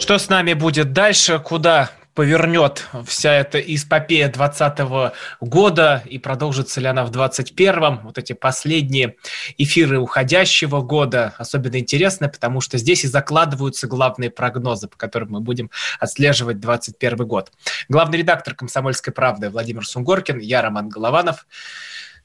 Что 0.00 0.18
с 0.18 0.28
нами 0.30 0.54
будет 0.54 0.92
дальше? 0.92 1.38
Куда 1.38 1.90
повернет 2.14 2.88
вся 3.06 3.34
эта 3.34 3.60
эпопея 3.60 4.28
2020 4.32 5.12
года 5.40 6.02
и 6.06 6.18
продолжится 6.18 6.80
ли 6.80 6.86
она 6.86 7.04
в 7.04 7.10
2021? 7.10 7.98
Вот 7.98 8.16
эти 8.16 8.32
последние 8.32 9.16
эфиры 9.58 10.00
уходящего 10.00 10.80
года 10.80 11.34
особенно 11.36 11.78
интересны, 11.78 12.28
потому 12.30 12.62
что 12.62 12.78
здесь 12.78 13.04
и 13.04 13.08
закладываются 13.08 13.86
главные 13.86 14.30
прогнозы, 14.30 14.88
по 14.88 14.96
которым 14.96 15.32
мы 15.32 15.40
будем 15.40 15.70
отслеживать 16.00 16.60
2021 16.60 17.26
год. 17.26 17.52
Главный 17.90 18.18
редактор 18.18 18.54
«Комсомольской 18.54 19.12
правды» 19.12 19.50
Владимир 19.50 19.86
Сунгоркин, 19.86 20.38
я 20.38 20.62
Роман 20.62 20.88
Голованов. 20.88 21.46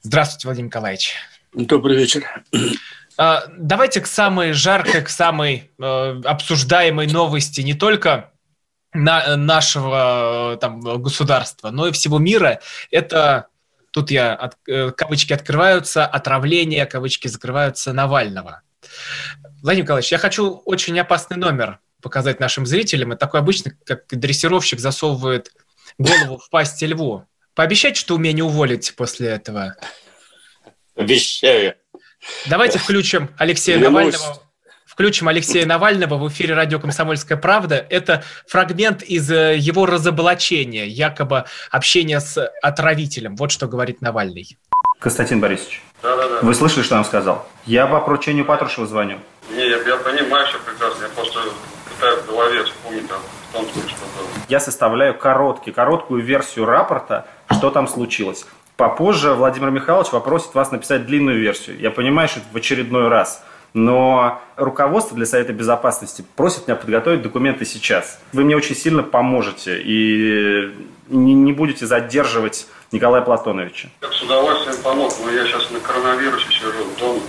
Здравствуйте, 0.00 0.48
Владимир 0.48 0.68
Николаевич. 0.68 1.14
Добрый 1.52 1.96
вечер. 1.96 2.24
А, 3.18 3.44
давайте 3.56 4.00
к 4.00 4.06
самой 4.06 4.52
жаркой, 4.52 5.02
к 5.02 5.08
самой 5.08 5.70
э, 5.78 6.20
обсуждаемой 6.24 7.06
новости 7.06 7.62
не 7.62 7.74
только 7.74 8.32
на, 8.92 9.36
нашего 9.36 10.54
э, 10.54 10.56
там, 10.58 10.80
государства, 10.80 11.70
но 11.70 11.88
и 11.88 11.92
всего 11.92 12.18
мира. 12.18 12.60
Это, 12.90 13.48
тут 13.90 14.10
я, 14.10 14.34
от, 14.34 14.56
э, 14.68 14.90
кавычки 14.90 15.32
открываются, 15.32 16.04
отравление, 16.06 16.84
кавычки 16.86 17.28
закрываются 17.28 17.92
Навального. 17.92 18.62
Владимир 19.62 19.84
Николаевич, 19.84 20.12
я 20.12 20.18
хочу 20.18 20.62
очень 20.64 20.98
опасный 20.98 21.38
номер 21.38 21.80
показать 22.02 22.38
нашим 22.38 22.66
зрителям. 22.66 23.12
Это 23.12 23.20
такой 23.20 23.40
обычный, 23.40 23.72
как 23.84 24.06
дрессировщик 24.10 24.78
засовывает 24.78 25.52
голову 25.98 26.38
в 26.38 26.50
пасть 26.50 26.82
льву. 26.82 27.26
Пообещайте, 27.54 27.98
что 27.98 28.14
вы 28.14 28.20
меня 28.20 28.34
не 28.34 28.42
уволите 28.42 28.92
после 28.92 29.28
этого. 29.28 29.76
Обещаю. 30.94 31.74
Давайте 32.46 32.78
включим 32.78 33.30
Алексея 33.38 33.78
Клянусь. 33.78 34.14
Навального. 34.14 34.42
Включим 34.86 35.28
Алексея 35.28 35.66
Навального 35.66 36.16
в 36.16 36.26
эфире 36.28 36.54
радио 36.54 36.78
«Комсомольская 36.78 37.36
правда». 37.36 37.84
Это 37.90 38.24
фрагмент 38.46 39.02
из 39.02 39.30
э, 39.30 39.56
его 39.58 39.84
разоблачения, 39.84 40.86
якобы 40.86 41.44
общения 41.70 42.18
с 42.18 42.42
отравителем. 42.62 43.36
Вот 43.36 43.50
что 43.50 43.66
говорит 43.66 44.00
Навальный. 44.00 44.56
Константин 44.98 45.40
Борисович, 45.40 45.82
Да, 46.02 46.16
да, 46.16 46.28
да. 46.28 46.38
вы 46.40 46.54
слышали, 46.54 46.82
что 46.82 46.94
я 46.94 47.00
вам 47.00 47.04
сказал? 47.04 47.46
Я 47.66 47.86
по 47.86 48.00
поручению 48.00 48.46
Патрушева 48.46 48.86
звоню. 48.86 49.18
Не, 49.50 49.68
я, 49.68 49.76
я 49.82 49.96
понимаю 49.98 50.46
все 50.46 50.58
прекрасно. 50.60 51.02
Я 51.02 51.08
просто 51.10 51.40
пытаюсь 51.94 52.22
в 52.22 52.26
голове 52.26 52.64
вспомнить 52.64 53.04
о 53.10 53.56
том 53.56 53.68
случае, 53.70 53.90
что 53.90 54.00
было. 54.16 54.28
Я 54.48 54.60
составляю 54.60 55.18
короткий, 55.18 55.72
короткую 55.72 56.22
версию 56.22 56.64
рапорта, 56.64 57.26
что 57.50 57.70
там 57.70 57.86
случилось. 57.86 58.46
Попозже 58.76 59.32
Владимир 59.32 59.70
Михайлович 59.70 60.10
попросит 60.10 60.54
вас 60.54 60.70
написать 60.70 61.06
длинную 61.06 61.40
версию. 61.40 61.78
Я 61.80 61.90
понимаю, 61.90 62.28
что 62.28 62.40
это 62.40 62.48
в 62.52 62.56
очередной 62.56 63.08
раз. 63.08 63.42
Но 63.72 64.40
руководство 64.56 65.16
для 65.16 65.26
Совета 65.26 65.52
Безопасности 65.52 66.24
просит 66.36 66.66
меня 66.66 66.76
подготовить 66.76 67.22
документы 67.22 67.64
сейчас. 67.64 68.20
Вы 68.32 68.44
мне 68.44 68.56
очень 68.56 68.74
сильно 68.74 69.02
поможете 69.02 69.80
и 69.82 70.74
не, 71.08 71.34
не 71.34 71.52
будете 71.52 71.86
задерживать 71.86 72.66
Николая 72.92 73.22
Платоновича. 73.22 73.88
Я 74.02 74.08
с 74.10 74.22
удовольствием 74.22 74.76
помог, 74.82 75.12
но 75.24 75.30
я 75.30 75.44
сейчас 75.46 75.70
на 75.70 75.80
коронавирусе 75.80 76.46
сижу 76.50 76.72
дома. 76.98 77.20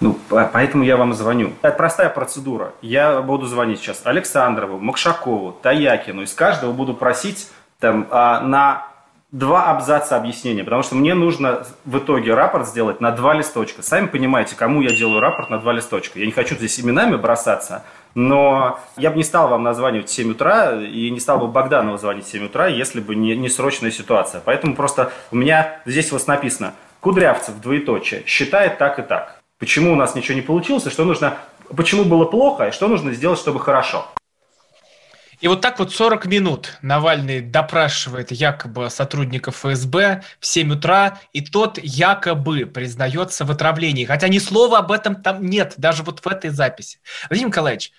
Ну, 0.00 0.14
по- 0.28 0.50
поэтому 0.52 0.84
я 0.84 0.96
вам 0.98 1.14
звоню. 1.14 1.52
Это 1.62 1.76
простая 1.76 2.10
процедура. 2.10 2.72
Я 2.82 3.20
буду 3.22 3.46
звонить 3.46 3.78
сейчас 3.80 4.02
Александрову, 4.04 4.78
Макшакову, 4.78 5.52
Таякину. 5.62 6.22
Из 6.22 6.34
каждого 6.34 6.72
буду 6.72 6.92
просить 6.94 7.48
там, 7.78 8.06
а, 8.10 8.40
на 8.40 8.86
два 9.34 9.68
абзаца 9.68 10.16
объяснения, 10.16 10.62
потому 10.62 10.84
что 10.84 10.94
мне 10.94 11.12
нужно 11.12 11.66
в 11.84 11.98
итоге 11.98 12.34
рапорт 12.34 12.68
сделать 12.68 13.00
на 13.00 13.10
два 13.10 13.34
листочка. 13.34 13.82
Сами 13.82 14.06
понимаете, 14.06 14.54
кому 14.54 14.80
я 14.80 14.94
делаю 14.94 15.18
рапорт 15.18 15.50
на 15.50 15.58
два 15.58 15.72
листочка. 15.72 16.20
Я 16.20 16.26
не 16.26 16.30
хочу 16.30 16.54
здесь 16.54 16.78
именами 16.78 17.16
бросаться, 17.16 17.84
но 18.14 18.78
я 18.96 19.10
бы 19.10 19.16
не 19.16 19.24
стал 19.24 19.48
вам 19.48 19.64
названивать 19.64 20.08
в 20.08 20.12
7 20.12 20.30
утра 20.30 20.80
и 20.80 21.10
не 21.10 21.18
стал 21.18 21.38
бы 21.38 21.48
Богданову 21.48 21.98
звонить 21.98 22.26
в 22.26 22.30
7 22.30 22.46
утра, 22.46 22.68
если 22.68 23.00
бы 23.00 23.16
не, 23.16 23.34
не 23.36 23.48
срочная 23.48 23.90
ситуация. 23.90 24.40
Поэтому 24.44 24.76
просто 24.76 25.10
у 25.32 25.36
меня 25.36 25.80
здесь 25.84 26.12
вот 26.12 26.24
написано 26.28 26.74
Кудрявцев, 27.00 27.60
двоеточие, 27.60 28.22
считает 28.26 28.78
так 28.78 29.00
и 29.00 29.02
так. 29.02 29.40
Почему 29.58 29.92
у 29.92 29.96
нас 29.96 30.14
ничего 30.14 30.36
не 30.36 30.42
получилось, 30.42 30.88
что 30.88 31.04
нужно, 31.04 31.38
почему 31.76 32.04
было 32.04 32.24
плохо, 32.24 32.68
и 32.68 32.70
что 32.70 32.86
нужно 32.86 33.12
сделать, 33.12 33.40
чтобы 33.40 33.58
хорошо. 33.58 34.06
И 35.40 35.48
вот 35.48 35.60
так 35.60 35.78
вот 35.78 35.92
40 35.92 36.26
минут 36.26 36.78
Навальный 36.82 37.40
допрашивает 37.40 38.30
якобы 38.30 38.90
сотрудников 38.90 39.56
ФСБ 39.56 40.22
в 40.40 40.46
7 40.46 40.72
утра, 40.72 41.20
и 41.32 41.40
тот 41.40 41.78
якобы 41.82 42.66
признается 42.66 43.44
в 43.44 43.50
отравлении. 43.50 44.04
Хотя 44.04 44.28
ни 44.28 44.38
слова 44.38 44.78
об 44.78 44.92
этом 44.92 45.22
там 45.22 45.44
нет, 45.46 45.74
даже 45.76 46.02
вот 46.02 46.20
в 46.20 46.26
этой 46.28 46.50
записи. 46.50 46.98
Владимир 47.28 47.48
Николаевич, 47.48 47.92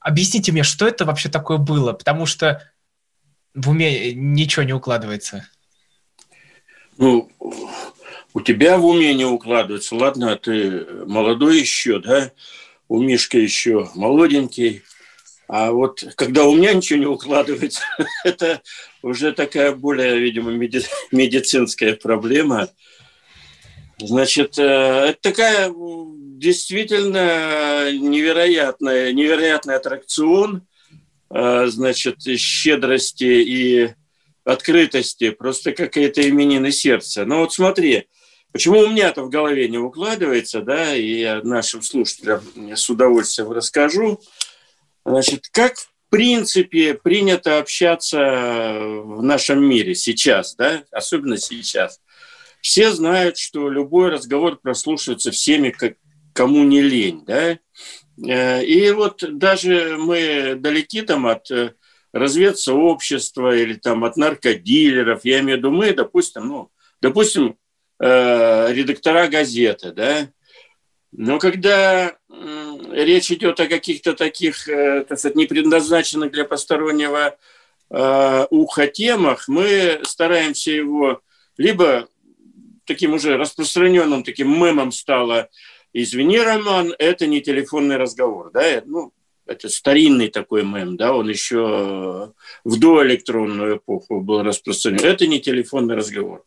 объясните 0.00 0.52
мне, 0.52 0.62
что 0.62 0.86
это 0.86 1.04
вообще 1.04 1.28
такое 1.28 1.58
было? 1.58 1.92
Потому 1.92 2.26
что 2.26 2.62
в 3.54 3.70
уме 3.70 4.12
ничего 4.14 4.62
не 4.62 4.72
укладывается. 4.72 5.46
Ну, 6.98 7.30
у 8.34 8.40
тебя 8.40 8.78
в 8.78 8.84
уме 8.84 9.14
не 9.14 9.24
укладывается. 9.24 9.94
Ладно, 9.94 10.36
ты 10.36 10.86
молодой 11.06 11.60
еще, 11.60 11.98
да? 11.98 12.30
У 12.88 13.02
Мишка 13.02 13.38
еще 13.38 13.88
молоденький. 13.94 14.82
А 15.54 15.70
вот 15.70 16.02
когда 16.16 16.46
у 16.46 16.56
меня 16.56 16.72
ничего 16.72 16.98
не 16.98 17.04
укладывается, 17.04 17.82
это 18.24 18.62
уже 19.02 19.32
такая 19.32 19.72
более, 19.72 20.18
видимо, 20.18 20.50
меди- 20.50 20.86
медицинская 21.10 21.94
проблема. 21.94 22.70
Значит, 23.98 24.58
э, 24.58 24.62
это 24.62 25.18
такая 25.20 25.70
действительно 25.70 27.92
невероятная, 27.92 29.12
невероятный 29.12 29.74
аттракцион, 29.74 30.66
э, 31.28 31.66
значит, 31.66 32.22
щедрости 32.22 33.24
и 33.24 33.90
открытости, 34.44 35.28
просто 35.28 35.72
какая-то 35.72 36.26
именины 36.26 36.72
сердца. 36.72 37.26
Но 37.26 37.40
вот 37.40 37.52
смотри, 37.52 38.08
почему 38.52 38.78
у 38.78 38.88
меня-то 38.88 39.22
в 39.22 39.28
голове 39.28 39.68
не 39.68 39.76
укладывается, 39.76 40.62
да, 40.62 40.96
и 40.96 41.20
я 41.20 41.42
нашим 41.42 41.82
слушателям 41.82 42.40
с 42.74 42.88
удовольствием 42.88 43.52
расскажу. 43.52 44.18
Значит, 45.04 45.48
как 45.50 45.76
в 45.76 45.88
принципе 46.10 46.94
принято 46.94 47.58
общаться 47.58 48.18
в 48.18 49.22
нашем 49.22 49.64
мире 49.64 49.94
сейчас, 49.94 50.54
да, 50.56 50.84
особенно 50.90 51.38
сейчас. 51.38 52.00
Все 52.60 52.92
знают, 52.92 53.38
что 53.38 53.68
любой 53.68 54.10
разговор 54.10 54.56
прослушивается 54.56 55.32
всеми, 55.32 55.70
как, 55.70 55.94
кому 56.32 56.62
не 56.62 56.80
лень, 56.80 57.24
да. 57.26 57.58
Э, 58.24 58.64
И 58.64 58.90
вот 58.92 59.24
даже 59.38 59.96
мы 59.98 60.54
далеки 60.56 61.02
там 61.02 61.26
от 61.26 61.50
э, 61.50 61.72
разведсообщества 62.12 63.56
или 63.56 63.74
там 63.74 64.04
от 64.04 64.16
наркодилеров, 64.16 65.24
я 65.24 65.40
имею 65.40 65.56
в 65.56 65.58
виду 65.58 65.70
мы, 65.72 65.92
допустим, 65.92 66.46
ну, 66.46 66.70
допустим, 67.00 67.56
э, 68.00 68.72
редактора 68.72 69.26
газеты, 69.26 69.92
да, 69.92 70.28
но 71.10 71.38
когда 71.38 72.16
речь 72.92 73.30
идет 73.30 73.60
о 73.60 73.66
каких-то 73.66 74.14
таких, 74.14 74.68
э, 74.68 75.04
так 75.08 75.18
сказать, 75.18 75.36
не 75.36 75.46
предназначенных 75.46 76.32
для 76.32 76.44
постороннего 76.44 77.36
э, 77.90 78.46
уха 78.50 78.86
темах, 78.86 79.48
мы 79.48 80.00
стараемся 80.04 80.70
его 80.70 81.20
либо 81.56 82.08
таким 82.84 83.14
уже 83.14 83.36
распространенным 83.36 84.24
таким 84.24 84.50
мемом 84.50 84.92
стало 84.92 85.48
«Извини, 85.92 86.38
Роман, 86.38 86.94
это 86.98 87.26
не 87.26 87.40
телефонный 87.40 87.96
разговор». 87.96 88.50
Да? 88.52 88.82
Ну, 88.86 89.12
это 89.46 89.68
старинный 89.68 90.28
такой 90.28 90.64
мем, 90.64 90.96
да, 90.96 91.14
он 91.14 91.28
еще 91.28 92.32
в 92.64 92.78
доэлектронную 92.78 93.78
эпоху 93.78 94.20
был 94.20 94.42
распространен. 94.42 95.04
Это 95.04 95.26
не 95.26 95.40
телефонный 95.40 95.96
разговор. 95.96 96.44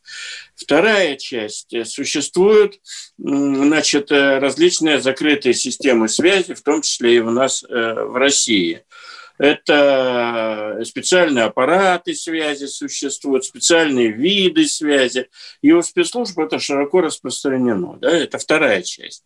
Вторая 0.55 1.15
часть. 1.17 1.75
Существуют 1.87 2.79
значит, 3.17 4.11
э, 4.11 4.39
различные 4.39 5.01
закрытые 5.01 5.53
системы 5.53 6.07
связи, 6.07 6.53
в 6.53 6.61
том 6.61 6.81
числе 6.81 7.17
и 7.17 7.19
у 7.19 7.31
нас 7.31 7.63
э, 7.63 8.03
в 8.05 8.15
России. 8.15 8.83
Это 9.37 10.79
специальные 10.85 11.45
аппараты 11.45 12.13
связи 12.13 12.67
существуют, 12.67 13.43
специальные 13.43 14.11
виды 14.11 14.65
связи. 14.65 15.27
И 15.61 15.73
у 15.73 15.81
спецслужб 15.81 16.39
это 16.39 16.59
широко 16.59 17.01
распространено. 17.01 17.97
Да? 17.99 18.09
Это 18.11 18.37
вторая 18.37 18.81
часть. 18.81 19.25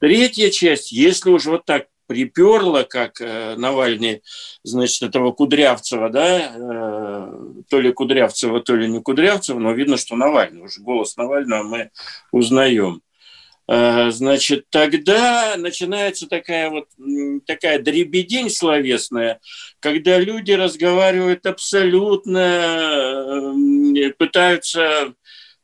Третья 0.00 0.50
часть, 0.50 0.90
если 0.90 1.30
уж 1.30 1.44
вот 1.44 1.64
так 1.64 1.86
приперло, 2.06 2.84
как 2.84 3.20
э, 3.20 3.56
Навальный, 3.56 4.22
значит, 4.62 5.02
этого 5.02 5.32
Кудрявцева, 5.32 6.08
да, 6.08 6.52
э, 6.54 7.32
то 7.68 7.80
ли 7.80 7.92
Кудрявцева, 7.92 8.60
то 8.60 8.76
ли 8.76 8.88
не 8.88 9.00
Кудрявцева, 9.00 9.58
но 9.58 9.72
видно, 9.72 9.96
что 9.96 10.16
Навальный, 10.16 10.62
уже 10.62 10.80
голос 10.80 11.16
Навального 11.16 11.62
мы 11.62 11.90
узнаем. 12.32 13.02
Э, 13.68 14.10
значит, 14.10 14.66
тогда 14.70 15.56
начинается 15.56 16.28
такая 16.28 16.70
вот 16.70 16.88
такая 17.46 17.80
дребедень 17.80 18.50
словесная, 18.50 19.40
когда 19.80 20.18
люди 20.18 20.52
разговаривают 20.52 21.46
абсолютно, 21.46 23.54
пытаются 24.18 25.14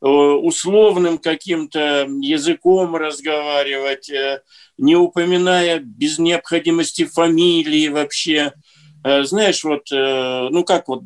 условным 0.01 1.19
каким-то 1.19 2.09
языком 2.21 2.97
разговаривать, 2.97 4.11
не 4.83 4.97
упоминая 4.97 5.79
без 5.79 6.19
необходимости 6.19 7.05
фамилии 7.05 7.89
вообще. 7.89 8.53
Э, 9.05 9.23
знаешь, 9.23 9.63
вот, 9.63 9.91
э, 9.93 10.49
ну 10.51 10.65
как 10.65 10.89
вот, 10.89 11.03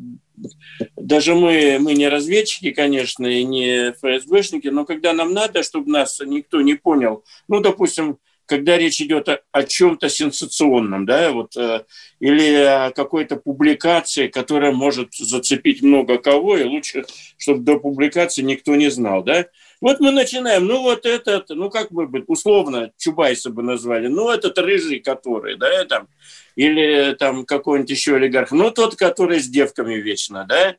даже 0.97 1.35
мы, 1.35 1.77
мы 1.79 1.93
не 1.95 2.09
разведчики, 2.09 2.71
конечно, 2.71 3.27
и 3.27 3.45
не 3.45 3.93
ФСБшники, 3.93 4.69
но 4.69 4.87
когда 4.87 5.13
нам 5.13 5.33
надо, 5.33 5.63
чтобы 5.63 5.91
нас 5.91 6.21
никто 6.25 6.63
не 6.63 6.75
понял, 6.75 7.23
ну, 7.49 7.61
допустим, 7.61 8.19
когда 8.47 8.79
речь 8.79 9.01
идет 9.01 9.29
о, 9.29 9.41
о 9.53 9.65
чем-то 9.65 10.09
сенсационном, 10.09 11.05
да, 11.05 11.33
вот, 11.33 11.55
э, 11.57 11.85
или 12.19 12.55
о 12.55 12.93
какой-то 12.93 13.37
публикации, 13.37 14.29
которая 14.29 14.73
может 14.73 15.15
зацепить 15.15 15.83
много 15.83 16.17
кого, 16.17 16.57
и 16.57 16.65
лучше, 16.65 17.05
чтобы 17.37 17.61
до 17.61 17.79
публикации 17.79 18.43
никто 18.43 18.75
не 18.75 18.91
знал, 18.91 19.23
да, 19.23 19.47
вот 19.81 20.01
мы 20.01 20.11
начинаем, 20.11 20.67
ну 20.67 20.83
вот 20.83 21.07
этот, 21.07 21.51
ну 21.51 21.71
как 21.71 21.91
мы 21.91 22.07
бы 22.07 22.25
условно 22.27 22.93
Чубайса 22.97 23.51
бы 23.51 23.63
назвали, 23.63 24.09
ну 24.09 24.31
этот 24.31 24.59
рыжий, 24.59 25.01
который, 25.01 25.57
да, 25.57 25.85
там, 25.85 26.09
или 26.55 27.15
там 27.19 27.45
какой-нибудь 27.45 27.91
еще 27.91 28.17
олигарх, 28.17 28.51
ну 28.53 28.71
тот, 28.71 28.97
который 28.97 29.41
с 29.41 29.49
девками 29.49 29.95
вечно, 29.95 30.47
да. 30.49 30.77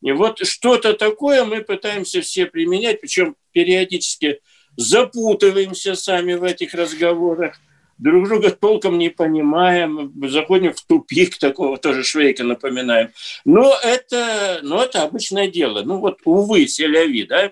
И 0.00 0.12
вот 0.12 0.46
что-то 0.46 0.92
такое 0.92 1.44
мы 1.44 1.62
пытаемся 1.62 2.20
все 2.20 2.46
применять, 2.46 3.00
причем 3.00 3.36
периодически 3.52 4.40
запутываемся 4.76 5.96
сами 5.96 6.34
в 6.34 6.44
этих 6.44 6.72
разговорах, 6.74 7.56
друг 7.98 8.28
друга 8.28 8.50
толком 8.50 8.96
не 8.96 9.10
понимаем, 9.10 10.12
заходим 10.28 10.72
в 10.72 10.80
тупик 10.82 11.36
такого, 11.38 11.76
тоже 11.76 12.04
Швейка 12.04 12.44
напоминаем. 12.44 13.10
Но 13.44 13.76
это, 13.82 14.60
но 14.62 14.82
это 14.82 15.02
обычное 15.02 15.48
дело. 15.48 15.82
Ну 15.82 15.98
вот, 15.98 16.20
увы, 16.24 16.66
селяви, 16.68 17.24
да. 17.24 17.50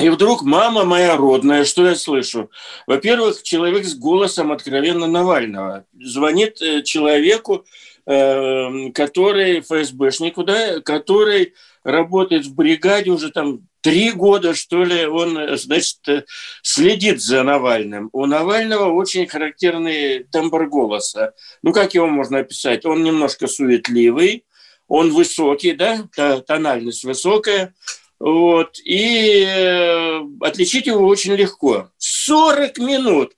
И 0.00 0.10
вдруг 0.10 0.42
мама 0.42 0.84
моя 0.84 1.16
родная, 1.16 1.64
что 1.64 1.84
я 1.86 1.96
слышу? 1.96 2.50
Во-первых, 2.86 3.42
человек 3.42 3.84
с 3.84 3.96
голосом 3.96 4.52
откровенно 4.52 5.08
Навального 5.08 5.86
звонит 6.00 6.62
э, 6.62 6.82
человеку, 6.84 7.64
э, 8.06 8.90
который 8.94 9.60
ФСБшнику, 9.60 10.44
да, 10.44 10.80
который 10.82 11.54
работает 11.82 12.46
в 12.46 12.54
бригаде 12.54 13.10
уже 13.10 13.30
там 13.30 13.66
три 13.80 14.12
года, 14.12 14.54
что 14.54 14.84
ли, 14.84 15.04
он, 15.04 15.56
значит, 15.56 16.26
следит 16.62 17.20
за 17.20 17.42
Навальным. 17.42 18.08
У 18.12 18.26
Навального 18.26 18.92
очень 18.92 19.26
характерный 19.26 20.22
тембр 20.30 20.68
голоса. 20.68 21.32
Ну, 21.62 21.72
как 21.72 21.94
его 21.94 22.06
можно 22.06 22.38
описать? 22.38 22.86
Он 22.86 23.02
немножко 23.02 23.48
суетливый, 23.48 24.44
он 24.86 25.12
высокий, 25.12 25.72
да, 25.72 26.06
тональность 26.46 27.02
высокая, 27.02 27.74
вот. 28.18 28.78
И 28.84 29.44
э, 29.46 30.20
отличить 30.40 30.86
его 30.86 31.06
очень 31.06 31.34
легко. 31.34 31.90
40 31.98 32.78
минут 32.78 33.32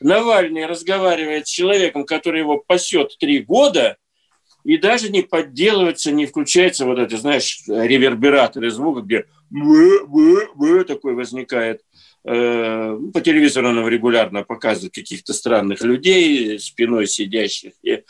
Навальный 0.00 0.66
разговаривает 0.66 1.46
с 1.46 1.50
человеком, 1.50 2.04
который 2.04 2.40
его 2.40 2.58
пасет 2.58 3.16
три 3.18 3.38
года, 3.40 3.96
и 4.62 4.76
даже 4.76 5.10
не 5.10 5.22
подделывается, 5.22 6.12
не 6.12 6.26
включается 6.26 6.84
вот 6.84 6.98
это, 6.98 7.16
знаешь, 7.16 7.62
ревербератор 7.66 8.68
звука, 8.68 9.00
где 9.00 9.24
такой 10.84 11.14
возникает. 11.14 11.82
Э, 12.28 12.98
по 13.14 13.20
телевизору 13.20 13.70
нам 13.70 13.86
регулярно 13.86 14.42
показывают 14.42 14.94
каких-то 14.94 15.32
странных 15.32 15.80
людей, 15.82 16.58
спиной 16.58 17.06
сидящих 17.06 17.74
и 17.84 18.02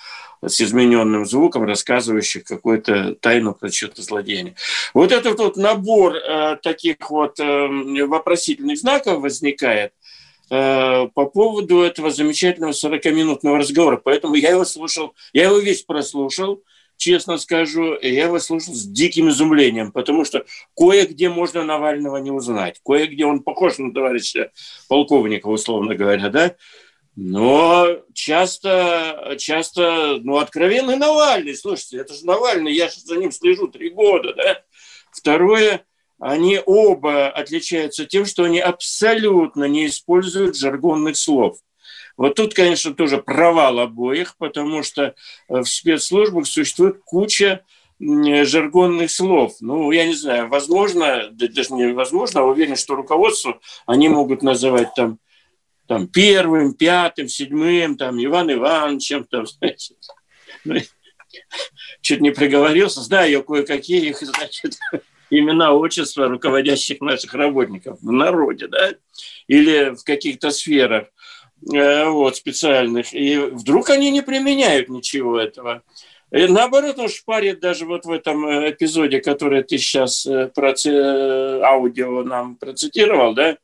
с 0.42 0.58
измененным 0.58 1.26
звуком, 1.26 1.64
рассказывающих 1.64 2.44
какую-то 2.44 3.16
тайну 3.16 3.52
про 3.52 3.70
что-то 3.70 4.00
злодеяние. 4.00 4.54
Вот 4.94 5.12
этот 5.12 5.38
вот 5.38 5.58
набор 5.58 6.16
э, 6.16 6.56
таких 6.62 7.10
вот 7.10 7.38
э, 7.40 8.06
вопросительных 8.06 8.78
знаков 8.78 9.20
возникает 9.20 9.92
по 10.48 11.26
поводу 11.34 11.80
этого 11.80 12.12
замечательного 12.12 12.70
40-минутного 12.70 13.58
разговора. 13.58 13.96
Поэтому 13.96 14.36
я 14.36 14.50
его 14.50 14.64
слушал, 14.64 15.12
я 15.32 15.46
его 15.46 15.58
весь 15.58 15.82
прослушал, 15.82 16.62
честно 16.96 17.38
скажу, 17.38 17.98
я 18.00 18.24
его 18.24 18.38
слушал 18.38 18.74
с 18.74 18.84
диким 18.84 19.28
изумлением, 19.28 19.92
потому 19.92 20.24
что 20.24 20.44
кое-где 20.76 21.28
можно 21.28 21.64
Навального 21.64 22.16
не 22.18 22.30
узнать, 22.30 22.80
кое-где 22.84 23.24
он 23.24 23.40
похож 23.40 23.78
на 23.78 23.92
товарища 23.92 24.50
полковника, 24.88 25.46
условно 25.48 25.94
говоря, 25.94 26.28
да, 26.28 26.56
но 27.16 28.02
часто, 28.12 29.36
часто, 29.38 30.18
ну, 30.22 30.36
откровенный 30.36 30.96
Навальный, 30.96 31.56
слушайте, 31.56 31.98
это 31.98 32.12
же 32.12 32.26
Навальный, 32.26 32.74
я 32.74 32.88
же 32.88 33.00
за 33.00 33.16
ним 33.16 33.32
слежу 33.32 33.68
три 33.68 33.88
года, 33.88 34.34
да. 34.34 34.62
Второе, 35.10 35.86
они 36.18 36.60
оба 36.64 37.28
отличаются 37.30 38.04
тем, 38.04 38.26
что 38.26 38.44
они 38.44 38.60
абсолютно 38.60 39.64
не 39.64 39.86
используют 39.86 40.58
жаргонных 40.58 41.16
слов. 41.16 41.58
Вот 42.16 42.34
тут, 42.34 42.54
конечно, 42.54 42.94
тоже 42.94 43.18
провал 43.18 43.78
обоих, 43.78 44.36
потому 44.36 44.82
что 44.82 45.02
э, 45.02 45.14
в 45.48 45.66
спецслужбах 45.66 46.46
существует 46.46 47.00
куча 47.04 47.62
жаргонных 47.98 49.10
слов. 49.10 49.56
Ну, 49.60 49.90
я 49.90 50.06
не 50.06 50.14
знаю, 50.14 50.48
возможно, 50.48 51.28
даже 51.30 51.74
невозможно, 51.74 52.40
а 52.40 52.44
уверен, 52.44 52.76
что 52.76 52.94
руководству 52.94 53.60
они 53.86 54.08
могут 54.08 54.42
называть 54.42 54.88
там, 54.94 55.18
там 55.86 56.06
первым, 56.08 56.74
пятым, 56.74 57.28
седьмым, 57.28 57.96
там, 57.96 58.22
Иван 58.22 58.52
Ивановичем, 58.52 59.24
там, 59.24 59.46
знаете, 59.46 59.94
ну, 60.64 60.76
чуть 62.00 62.20
не 62.20 62.30
приговорился, 62.30 63.00
знаю 63.00 63.30
я 63.30 63.42
кое-какие 63.42 64.08
их, 64.08 64.20
значит, 64.20 64.78
имена, 65.30 65.72
отчества 65.72 66.28
руководящих 66.28 67.00
наших 67.00 67.34
работников 67.34 67.98
в 68.00 68.12
народе, 68.12 68.68
да, 68.68 68.92
или 69.46 69.94
в 69.94 70.04
каких-то 70.04 70.50
сферах. 70.50 71.08
Э, 71.72 72.08
вот, 72.08 72.36
специальных. 72.36 73.14
И 73.14 73.38
вдруг 73.38 73.90
они 73.90 74.10
не 74.10 74.20
применяют 74.20 74.88
ничего 74.88 75.38
этого. 75.38 75.82
И 76.30 76.46
наоборот, 76.46 76.98
он 76.98 77.08
шпарит 77.08 77.60
даже 77.60 77.86
вот 77.86 78.04
в 78.04 78.10
этом 78.10 78.46
э, 78.46 78.70
эпизоде, 78.70 79.20
который 79.20 79.62
ты 79.62 79.78
сейчас 79.78 80.26
э, 80.26 80.48
про 80.54 80.74
аудио 81.64 82.22
нам 82.24 82.56
процитировал, 82.56 83.34
да, 83.34 83.56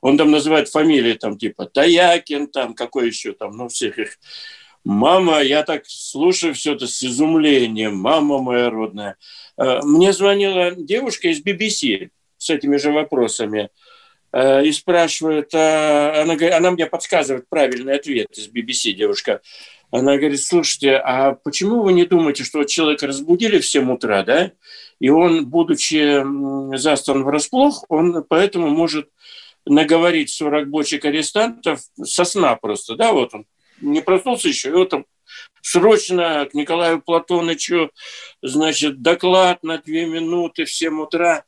он 0.00 0.18
там 0.18 0.30
называет 0.30 0.68
фамилии, 0.68 1.14
там 1.14 1.38
типа 1.38 1.66
Таякин, 1.66 2.48
там 2.48 2.74
какой 2.74 3.06
еще 3.06 3.32
там, 3.32 3.56
ну 3.56 3.68
всех 3.68 3.98
их. 3.98 4.18
Мама, 4.84 5.40
я 5.40 5.64
так 5.64 5.82
слушаю 5.86 6.54
все 6.54 6.74
это 6.74 6.86
с 6.86 7.02
изумлением, 7.02 7.96
мама 7.96 8.38
моя 8.38 8.70
родная. 8.70 9.16
Мне 9.56 10.12
звонила 10.12 10.70
девушка 10.70 11.28
из 11.28 11.42
BBC 11.42 12.10
с 12.36 12.48
этими 12.48 12.76
же 12.76 12.92
вопросами. 12.92 13.70
Э, 14.38 14.64
и 14.64 14.70
спрашивает, 14.70 15.52
а, 15.52 16.22
она, 16.22 16.34
она 16.56 16.70
мне 16.70 16.86
подсказывает 16.86 17.48
правильный 17.48 17.96
ответ 17.96 18.28
из 18.38 18.48
BBC, 18.48 18.92
девушка. 18.92 19.40
Она 19.90 20.16
говорит, 20.16 20.40
слушайте, 20.40 20.94
а 20.96 21.32
почему 21.32 21.82
вы 21.82 21.92
не 21.92 22.04
думаете, 22.04 22.44
что 22.44 22.62
человека 22.62 23.08
разбудили 23.08 23.58
в 23.58 23.66
7 23.66 23.90
утра, 23.90 24.22
да, 24.22 24.52
и 25.00 25.08
он, 25.08 25.46
будучи 25.46 26.22
застан 26.76 27.24
врасплох, 27.24 27.84
он 27.88 28.22
поэтому 28.28 28.68
может 28.68 29.08
наговорить 29.66 30.30
40 30.30 30.68
бочек 30.68 31.04
арестантов 31.04 31.80
со 32.00 32.24
сна 32.24 32.54
просто, 32.54 32.94
да, 32.94 33.12
вот 33.12 33.34
он 33.34 33.44
не 33.80 34.02
проснулся 34.02 34.46
еще, 34.46 34.68
и 34.68 34.72
вот 34.72 34.94
он 34.94 35.06
срочно 35.62 36.46
к 36.48 36.54
Николаю 36.54 37.02
Платонычу, 37.02 37.90
значит, 38.40 39.02
доклад 39.02 39.64
на 39.64 39.78
две 39.78 40.06
минуты 40.06 40.64
в 40.64 40.70
7 40.70 41.00
утра 41.00 41.44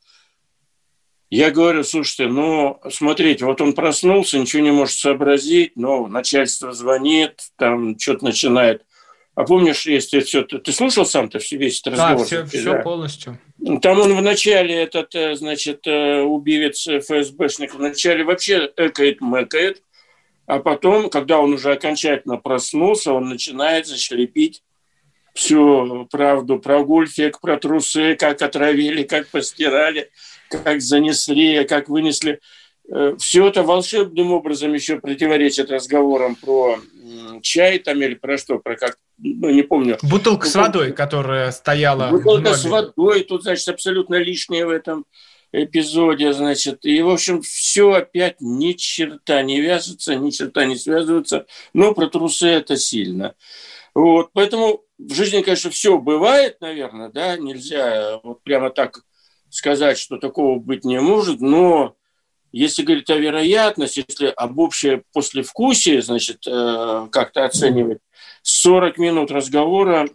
я 1.31 1.49
говорю, 1.49 1.85
слушайте, 1.85 2.27
ну, 2.27 2.81
смотрите, 2.89 3.45
вот 3.45 3.61
он 3.61 3.71
проснулся, 3.71 4.37
ничего 4.37 4.61
не 4.63 4.71
может 4.71 4.97
сообразить, 4.97 5.77
но 5.77 6.05
начальство 6.07 6.73
звонит, 6.73 7.39
там 7.55 7.97
что-то 7.97 8.25
начинает. 8.25 8.85
А 9.33 9.45
помнишь, 9.45 9.85
если 9.85 10.19
все... 10.19 10.43
Ты 10.43 10.73
слушал 10.73 11.05
сам-то 11.05 11.39
весь 11.51 11.79
этот? 11.79 11.95
Да, 11.95 12.17
все, 12.17 12.45
все 12.45 12.73
да? 12.73 12.81
полностью. 12.81 13.39
Там 13.81 14.01
он 14.01 14.13
вначале, 14.17 14.75
этот, 14.75 15.15
э, 15.15 15.35
значит, 15.35 15.87
э, 15.87 16.19
убивец 16.19 16.85
ФСБшник, 16.85 17.75
вначале 17.75 18.25
вообще 18.25 18.69
экает-мэкает, 18.75 19.83
а 20.47 20.59
потом, 20.59 21.09
когда 21.09 21.39
он 21.39 21.53
уже 21.53 21.71
окончательно 21.71 22.35
проснулся, 22.35 23.13
он 23.13 23.29
начинает 23.29 23.87
зашлепить 23.87 24.63
всю 25.33 26.09
правду 26.11 26.59
про 26.59 26.83
гульфик, 26.83 27.39
про 27.39 27.55
трусы, 27.55 28.15
как 28.15 28.41
отравили, 28.41 29.03
как 29.03 29.29
постирали– 29.29 30.09
как 30.57 30.81
занесли, 30.81 31.63
как 31.65 31.89
вынесли. 31.89 32.39
Э, 32.89 33.15
Все 33.19 33.47
это 33.47 33.63
волшебным 33.63 34.31
образом 34.31 34.73
еще 34.73 34.99
противоречит 34.99 35.71
разговорам 35.71 36.35
про 36.35 36.79
чай 37.41 37.79
там 37.79 38.01
или 38.01 38.15
про 38.15 38.37
что, 38.37 38.59
про 38.59 38.75
как, 38.75 38.97
ну, 39.17 39.49
не 39.49 39.63
помню. 39.63 39.97
Бутылка 40.01 40.45
ну, 40.45 40.51
с 40.51 40.55
водой, 40.55 40.91
которая 40.93 41.51
стояла 41.51 42.09
Бутылка 42.09 42.53
с 42.55 42.65
водой, 42.65 43.23
тут, 43.23 43.43
значит, 43.43 43.67
абсолютно 43.67 44.15
лишнее 44.15 44.65
в 44.65 44.69
этом 44.69 45.05
эпизоде, 45.51 46.31
значит, 46.33 46.85
и, 46.85 47.01
в 47.01 47.09
общем, 47.09 47.41
все 47.41 47.91
опять 47.91 48.37
ни 48.39 48.71
черта 48.73 49.41
не 49.41 49.59
вяжется, 49.59 50.15
ни 50.15 50.29
черта 50.29 50.65
не 50.65 50.77
связывается, 50.77 51.45
но 51.73 51.93
про 51.93 52.07
трусы 52.07 52.47
это 52.47 52.77
сильно. 52.77 53.35
Вот, 53.93 54.29
поэтому 54.31 54.83
в 54.97 55.13
жизни, 55.13 55.41
конечно, 55.41 55.69
все 55.69 55.97
бывает, 55.97 56.61
наверное, 56.61 57.09
да, 57.09 57.35
нельзя 57.35 58.21
вот 58.23 58.41
прямо 58.43 58.69
так 58.69 59.01
сказать, 59.51 59.97
что 59.97 60.17
такого 60.17 60.59
быть 60.59 60.85
не 60.85 60.99
может, 60.99 61.41
но 61.41 61.95
если 62.51 62.83
говорить 62.83 63.09
о 63.09 63.17
вероятности, 63.17 64.05
если 64.07 64.27
об 64.27 64.59
общее 64.59 65.03
послевкусии, 65.13 65.99
значит, 66.01 66.45
э, 66.47 67.07
как-то 67.11 67.45
оценивать, 67.45 67.99
40 68.43 68.97
минут 68.97 69.31
разговора, 69.31 70.07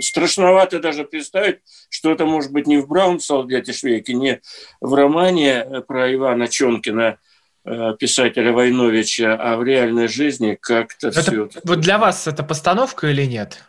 страшновато 0.00 0.80
даже 0.80 1.04
представить, 1.04 1.58
что 1.90 2.10
это 2.10 2.24
может 2.24 2.50
быть 2.50 2.66
не 2.66 2.78
в 2.78 2.88
Браун 2.88 3.20
солдате 3.20 3.72
Швейке, 3.72 4.14
не 4.14 4.40
в 4.80 4.94
романе 4.94 5.64
э, 5.66 5.80
про 5.82 6.12
Ивана 6.12 6.48
Чонкина, 6.48 7.18
э, 7.64 7.94
писателя 7.98 8.52
Войновича, 8.52 9.36
а 9.36 9.56
в 9.56 9.64
реальной 9.64 10.08
жизни 10.08 10.58
как-то 10.60 11.08
это, 11.08 11.22
все... 11.22 11.48
Вот 11.62 11.80
для 11.80 11.98
вас 11.98 12.26
это 12.26 12.42
постановка 12.42 13.08
или 13.08 13.24
нет? 13.24 13.62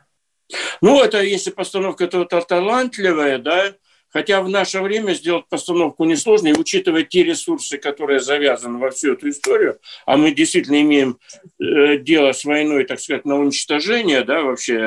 Ну, 0.82 1.04
это 1.04 1.22
если 1.22 1.52
постановка, 1.52 2.08
то 2.08 2.24
это 2.24 2.42
талантливая, 2.42 3.38
да, 3.38 3.74
Хотя 4.12 4.42
в 4.42 4.50
наше 4.50 4.82
время 4.82 5.14
сделать 5.14 5.46
постановку 5.50 6.04
несложно, 6.04 6.48
и 6.48 6.54
учитывая 6.54 7.04
те 7.04 7.24
ресурсы, 7.24 7.78
которые 7.78 8.20
завязаны 8.20 8.80
во 8.80 8.90
всю 8.90 9.14
эту 9.14 9.30
историю, 9.30 9.80
а 10.06 10.18
мы 10.18 10.32
действительно 10.32 10.82
имеем 10.82 11.20
э, 11.60 11.98
дело 11.98 12.32
с 12.32 12.44
войной, 12.44 12.86
так 12.86 13.00
сказать, 13.00 13.26
на 13.26 13.40
уничтожение 13.40 14.24
да, 14.24 14.42
вообще 14.42 14.78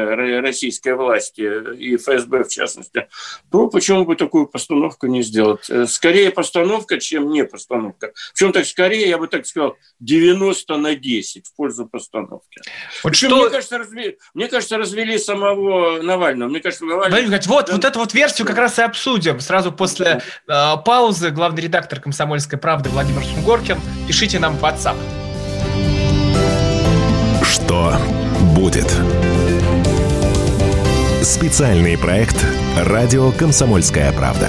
российской 0.40 0.94
власти 0.94 1.74
и 1.76 1.96
ФСБ 1.96 2.44
в 2.44 2.48
частности, 2.48 3.08
то 3.50 3.68
почему 3.68 4.04
бы 4.04 4.16
такую 4.16 4.46
постановку 4.46 5.06
не 5.06 5.22
сделать? 5.22 5.70
Э, 5.70 5.86
скорее 5.86 6.30
постановка, 6.30 6.98
чем 6.98 7.30
не 7.30 7.44
постановка. 7.44 8.12
Причем 8.34 8.52
так 8.52 8.66
скорее, 8.66 9.08
я 9.08 9.18
бы 9.18 9.28
так 9.28 9.46
сказал, 9.46 9.76
90 10.00 10.76
на 10.78 10.96
10 10.96 11.46
в 11.46 11.54
пользу 11.54 11.86
постановки. 11.86 12.60
Вот 13.04 13.14
что... 13.14 13.36
мне, 13.36 13.50
кажется, 13.50 13.78
разве... 13.78 14.18
мне 14.34 14.48
кажется, 14.48 14.78
развели 14.78 15.16
самого 15.16 16.02
Навального. 16.02 16.48
Мне 16.48 16.60
кажется, 16.60 16.84
Навальный... 16.84 17.40
Вот, 17.46 17.70
вот 17.70 17.84
эту 17.84 17.98
вот 18.00 18.14
версию 18.14 18.48
как 18.48 18.58
раз 18.58 18.78
и 18.78 18.82
обсудим 18.82 19.11
обсудим 19.12 19.40
сразу 19.40 19.72
после 19.72 20.22
э, 20.48 20.76
паузы. 20.84 21.30
Главный 21.30 21.62
редактор 21.62 22.00
«Комсомольской 22.00 22.58
правды» 22.58 22.88
Владимир 22.88 23.22
Сунгоркин. 23.24 23.78
Пишите 24.06 24.38
нам 24.38 24.56
в 24.56 24.62
WhatsApp. 24.62 24.96
Что 27.44 27.94
будет? 28.56 28.90
Специальный 31.22 31.98
проект 31.98 32.44
«Радио 32.78 33.30
Комсомольская 33.32 34.12
правда». 34.12 34.48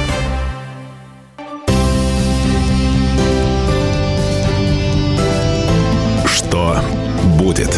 Что 6.51 6.75
будет? 7.39 7.73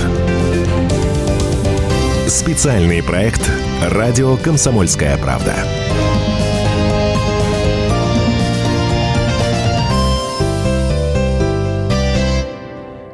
Специальный 2.27 3.03
проект 3.03 3.48
«Радио 3.84 4.36
Комсомольская 4.36 5.15
правда». 5.20 5.53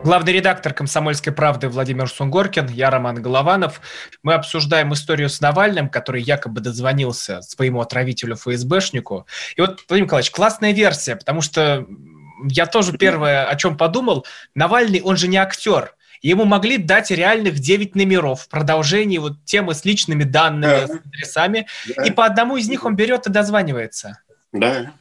Главный 0.05 0.31
редактор 0.31 0.73
«Комсомольской 0.73 1.33
правды» 1.33 1.67
Владимир 1.67 2.09
Сунгоркин, 2.09 2.69
я 2.69 2.89
Роман 2.89 3.21
Голованов. 3.21 3.81
Мы 4.23 4.35
обсуждаем 4.35 4.93
историю 4.93 5.27
с 5.27 5.41
Навальным, 5.41 5.89
который 5.89 6.21
якобы 6.21 6.61
дозвонился 6.61 7.41
своему 7.41 7.81
отравителю 7.81 8.37
ФСБшнику. 8.37 9.27
И 9.57 9.61
вот, 9.61 9.81
Владимир 9.89 10.05
Николаевич, 10.05 10.31
классная 10.31 10.71
версия, 10.71 11.17
потому 11.17 11.41
что 11.41 11.85
я 12.47 12.65
тоже 12.65 12.97
первое, 12.97 13.45
о 13.45 13.55
чем 13.55 13.77
подумал, 13.77 14.25
Навальный, 14.55 15.01
он 15.01 15.17
же 15.17 15.27
не 15.27 15.37
актер. 15.37 15.95
Ему 16.21 16.43
могли 16.43 16.77
дать 16.77 17.11
реальных 17.11 17.59
9 17.59 17.95
номеров 17.95 18.41
в 18.41 18.49
продолжении 18.49 19.17
вот 19.17 19.43
темы 19.45 19.73
с 19.73 19.85
личными 19.85 20.23
данными, 20.23 20.85
да. 20.85 20.87
с 20.87 20.91
адресами, 20.91 21.67
да. 21.95 22.03
и 22.03 22.11
по 22.11 22.25
одному 22.25 22.57
из 22.57 22.67
них 22.67 22.85
он 22.85 22.95
берет 22.95 23.27
и 23.27 23.31
дозванивается. 23.31 24.21
Да. 24.51 24.91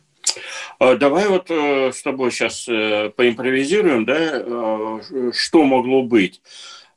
А, 0.78 0.96
давай 0.96 1.26
вот 1.28 1.50
э, 1.50 1.92
с 1.92 2.02
тобой 2.02 2.30
сейчас 2.30 2.68
э, 2.68 3.10
поимпровизируем, 3.16 4.04
да, 4.04 4.16
э, 4.18 5.32
что 5.34 5.64
могло 5.64 6.02
быть. 6.02 6.40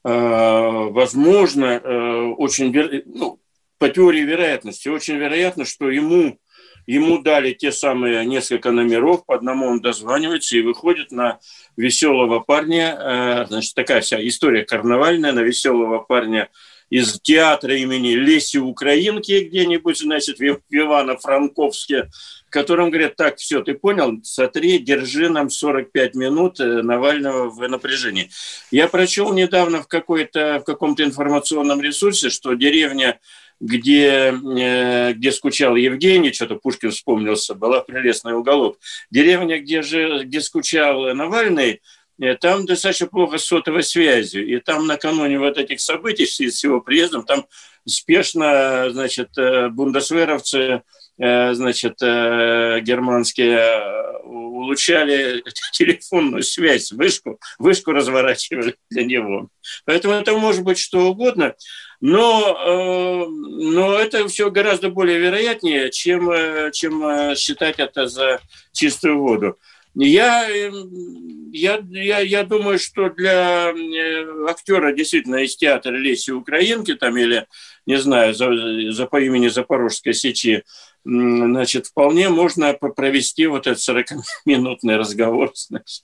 Возможно, 0.03 1.77
очень, 2.35 3.03
ну, 3.05 3.39
по 3.77 3.87
теории 3.87 4.21
вероятности, 4.21 4.89
очень 4.89 5.17
вероятно, 5.17 5.63
что 5.63 5.91
ему 5.91 6.39
Ему 6.91 7.19
дали 7.19 7.53
те 7.53 7.71
самые 7.71 8.25
несколько 8.25 8.69
номеров, 8.71 9.25
по 9.25 9.35
одному 9.35 9.67
он 9.67 9.79
дозванивается 9.79 10.57
и 10.57 10.61
выходит 10.61 11.09
на 11.13 11.39
веселого 11.77 12.41
парня. 12.41 12.97
Э, 12.99 13.45
значит, 13.47 13.75
такая 13.75 14.01
вся 14.01 14.17
история 14.27 14.65
карнавальная 14.65 15.31
на 15.31 15.39
веселого 15.39 15.99
парня 15.99 16.49
из 16.89 17.21
театра 17.21 17.77
имени 17.77 18.15
Леси 18.15 18.57
Украинки 18.57 19.45
где-нибудь, 19.45 19.99
значит, 19.99 20.39
в 20.39 20.43
Ивано-Франковске, 20.69 22.09
которым 22.49 22.89
говорят, 22.89 23.15
так, 23.15 23.37
все, 23.37 23.61
ты 23.61 23.73
понял, 23.73 24.19
сотри, 24.23 24.77
держи 24.77 25.29
нам 25.29 25.49
45 25.49 26.15
минут 26.15 26.59
э, 26.59 26.81
Навального 26.81 27.49
в 27.49 27.65
напряжении. 27.69 28.29
Я 28.69 28.89
прочел 28.89 29.31
недавно 29.33 29.81
в, 29.81 29.87
какой-то, 29.87 30.59
в 30.59 30.65
каком-то 30.65 31.05
информационном 31.05 31.81
ресурсе, 31.81 32.29
что 32.29 32.53
деревня 32.55 33.17
где, 33.61 34.33
э, 34.33 35.13
где 35.13 35.31
скучал 35.31 35.75
Евгений, 35.75 36.33
что-то 36.33 36.55
Пушкин 36.55 36.89
вспомнился, 36.91 37.53
была 37.53 37.81
прелестный 37.81 38.33
уголок. 38.33 38.77
Деревня, 39.11 39.61
где, 39.61 39.83
же, 39.83 40.23
где 40.23 40.41
скучал 40.41 41.13
Навальный, 41.13 41.81
э, 42.19 42.35
там 42.35 42.65
достаточно 42.65 43.05
плохо 43.07 43.37
с 43.37 43.45
сотовой 43.45 43.83
связью. 43.83 44.47
И 44.47 44.59
там 44.59 44.87
накануне 44.87 45.37
вот 45.37 45.59
этих 45.59 45.79
событий 45.79 46.25
с 46.25 46.63
его 46.63 46.81
приездом, 46.81 47.23
там 47.23 47.45
спешно, 47.87 48.89
значит, 48.91 49.37
э, 49.37 49.69
бундесверовцы, 49.69 50.81
значит, 51.17 51.97
германские 51.99 53.59
улучшали 54.23 55.43
телефонную 55.73 56.41
связь, 56.41 56.91
вышку, 56.91 57.39
вышку 57.59 57.91
разворачивали 57.91 58.75
для 58.89 59.03
него. 59.03 59.49
Поэтому 59.85 60.15
это 60.15 60.35
может 60.35 60.63
быть 60.63 60.79
что 60.79 61.09
угодно. 61.09 61.53
Но, 62.01 62.57
э, 62.65 63.27
но 63.29 63.99
это 63.99 64.27
все 64.27 64.49
гораздо 64.49 64.89
более 64.89 65.19
вероятнее, 65.19 65.91
чем, 65.91 66.31
э, 66.31 66.71
чем 66.73 67.05
э, 67.05 67.35
считать 67.35 67.77
это 67.77 68.07
за 68.07 68.39
чистую 68.73 69.19
воду. 69.19 69.57
Я, 69.93 70.47
я, 71.51 71.83
я, 71.91 72.19
я 72.19 72.43
думаю, 72.43 72.79
что 72.79 73.09
для 73.09 73.73
актера 74.47 74.93
действительно 74.93 75.43
из 75.43 75.55
театра 75.57 75.91
Леси 75.91 76.31
Украинки 76.31 76.95
там, 76.95 77.17
или, 77.17 77.45
не 77.85 77.97
знаю, 77.97 78.33
за, 78.33 78.49
за 78.91 79.05
по 79.05 79.21
имени 79.21 79.49
Запорожской 79.49 80.13
сечи, 80.13 80.63
значит, 81.03 81.87
вполне 81.87 82.29
можно 82.29 82.73
провести 82.73 83.45
вот 83.45 83.67
этот 83.67 83.79
40-минутный 83.79 84.95
разговор. 84.95 85.51
Значит. 85.55 86.03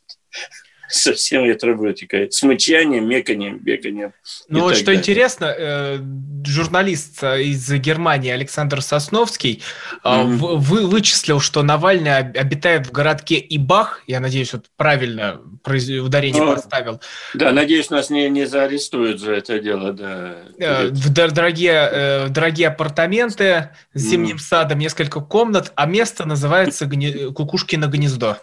со 0.90 1.14
всеми 1.14 1.52
атрибутикой, 1.52 2.32
с 2.32 2.42
мычанием, 2.44 3.08
меканием, 3.08 3.58
беганием. 3.58 4.14
Ну 4.48 4.62
вот 4.62 4.76
что 4.76 4.88
далее. 4.88 5.02
интересно, 5.02 5.46
э, 5.58 6.00
журналист 6.46 7.24
из 7.24 7.72
Германии 7.74 8.32
Александр 8.32 8.82
Сосновский 8.82 9.62
mm-hmm. 10.04 10.38
вы, 10.38 10.88
вычислил, 10.88 11.40
что 11.40 11.64
Навальный 11.64 12.18
обитает 12.18 12.88
в 12.88 12.92
городке 12.92 13.38
Ибах, 13.38 14.02
я 14.08 14.20
надеюсь, 14.20 14.54
вот 14.54 14.66
правильно 14.78 15.42
ударение 15.66 16.42
ну, 16.42 16.56
поставил. 16.56 17.02
Да, 17.34 17.52
надеюсь, 17.52 17.90
нас 17.90 18.10
не, 18.10 18.30
не 18.30 18.46
заарестуют 18.46 19.20
за 19.20 19.34
это 19.34 19.60
дело, 19.60 19.92
да. 19.92 20.36
Э, 20.58 20.90
дорогие, 20.90 22.30
дорогие 22.30 22.70
апартаменты 22.70 23.70
с 23.94 24.02
зимним 24.02 24.38
mm-hmm. 24.38 24.40
садом, 24.40 24.80
несколько 24.80 25.20
комнат, 25.20 25.72
а 25.76 25.86
место 25.86 26.26
называется 26.26 26.86
гне... 26.86 27.32
Кукушкино 27.32 27.88
гнездо. 27.88 28.38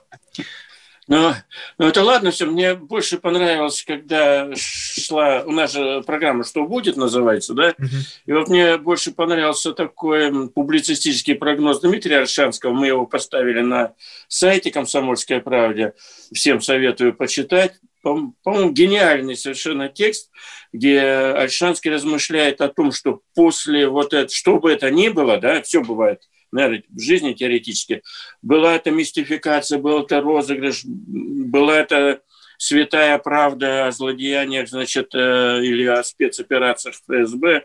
Ну, 1.06 1.32
ну, 1.78 1.86
это 1.86 2.02
ладно 2.02 2.30
все. 2.30 2.46
Мне 2.46 2.74
больше 2.74 3.18
понравилось, 3.18 3.84
когда 3.86 4.50
шла 4.54 5.42
у 5.44 5.52
нас 5.52 5.72
же 5.72 6.02
программа 6.02 6.44
«Что 6.44 6.64
будет» 6.64 6.96
называется, 6.96 7.52
да? 7.52 7.70
Uh-huh. 7.70 7.88
И 8.26 8.32
вот 8.32 8.48
мне 8.48 8.78
больше 8.78 9.12
понравился 9.12 9.72
такой 9.72 10.48
публицистический 10.48 11.34
прогноз 11.34 11.80
Дмитрия 11.80 12.20
Аршанского. 12.20 12.72
Мы 12.72 12.86
его 12.86 13.06
поставили 13.06 13.60
на 13.60 13.94
сайте 14.28 14.70
«Комсомольская 14.70 15.40
правда». 15.40 15.94
Всем 16.32 16.62
советую 16.62 17.14
почитать. 17.14 17.74
По-моему, 18.02 18.70
гениальный 18.70 19.36
совершенно 19.36 19.88
текст, 19.88 20.30
где 20.72 21.00
Альшанский 21.00 21.90
размышляет 21.90 22.60
о 22.60 22.68
том, 22.68 22.92
что 22.92 23.20
после 23.34 23.88
вот 23.88 24.12
этого, 24.12 24.28
что 24.28 24.58
бы 24.58 24.72
это 24.72 24.90
ни 24.90 25.08
было, 25.08 25.38
да, 25.38 25.60
все 25.62 25.82
бывает– 25.82 26.20
в 26.54 27.00
жизни 27.00 27.32
теоретически, 27.32 28.02
была 28.42 28.76
это 28.76 28.90
мистификация, 28.90 29.78
был 29.78 30.02
это 30.02 30.20
розыгрыш, 30.20 30.82
была 30.84 31.78
это 31.78 32.20
святая 32.58 33.18
правда 33.18 33.86
о 33.86 33.92
злодеяниях, 33.92 34.68
значит, 34.68 35.14
э, 35.14 35.60
или 35.62 35.84
о 35.86 36.02
спецоперациях 36.02 36.94
ФСБ. 36.94 37.64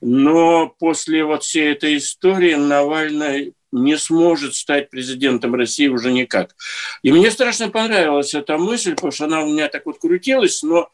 Но 0.00 0.68
после 0.78 1.24
вот 1.24 1.42
всей 1.42 1.72
этой 1.72 1.96
истории 1.96 2.54
Навальный 2.54 3.54
не 3.72 3.96
сможет 3.96 4.54
стать 4.54 4.90
президентом 4.90 5.54
России 5.54 5.88
уже 5.88 6.12
никак. 6.12 6.54
И 7.02 7.12
мне 7.12 7.30
страшно 7.30 7.68
понравилась 7.68 8.34
эта 8.34 8.58
мысль, 8.58 8.94
потому 8.94 9.12
что 9.12 9.24
она 9.24 9.42
у 9.42 9.48
меня 9.48 9.68
так 9.68 9.86
вот 9.86 9.98
крутилась, 9.98 10.62
но 10.62 10.90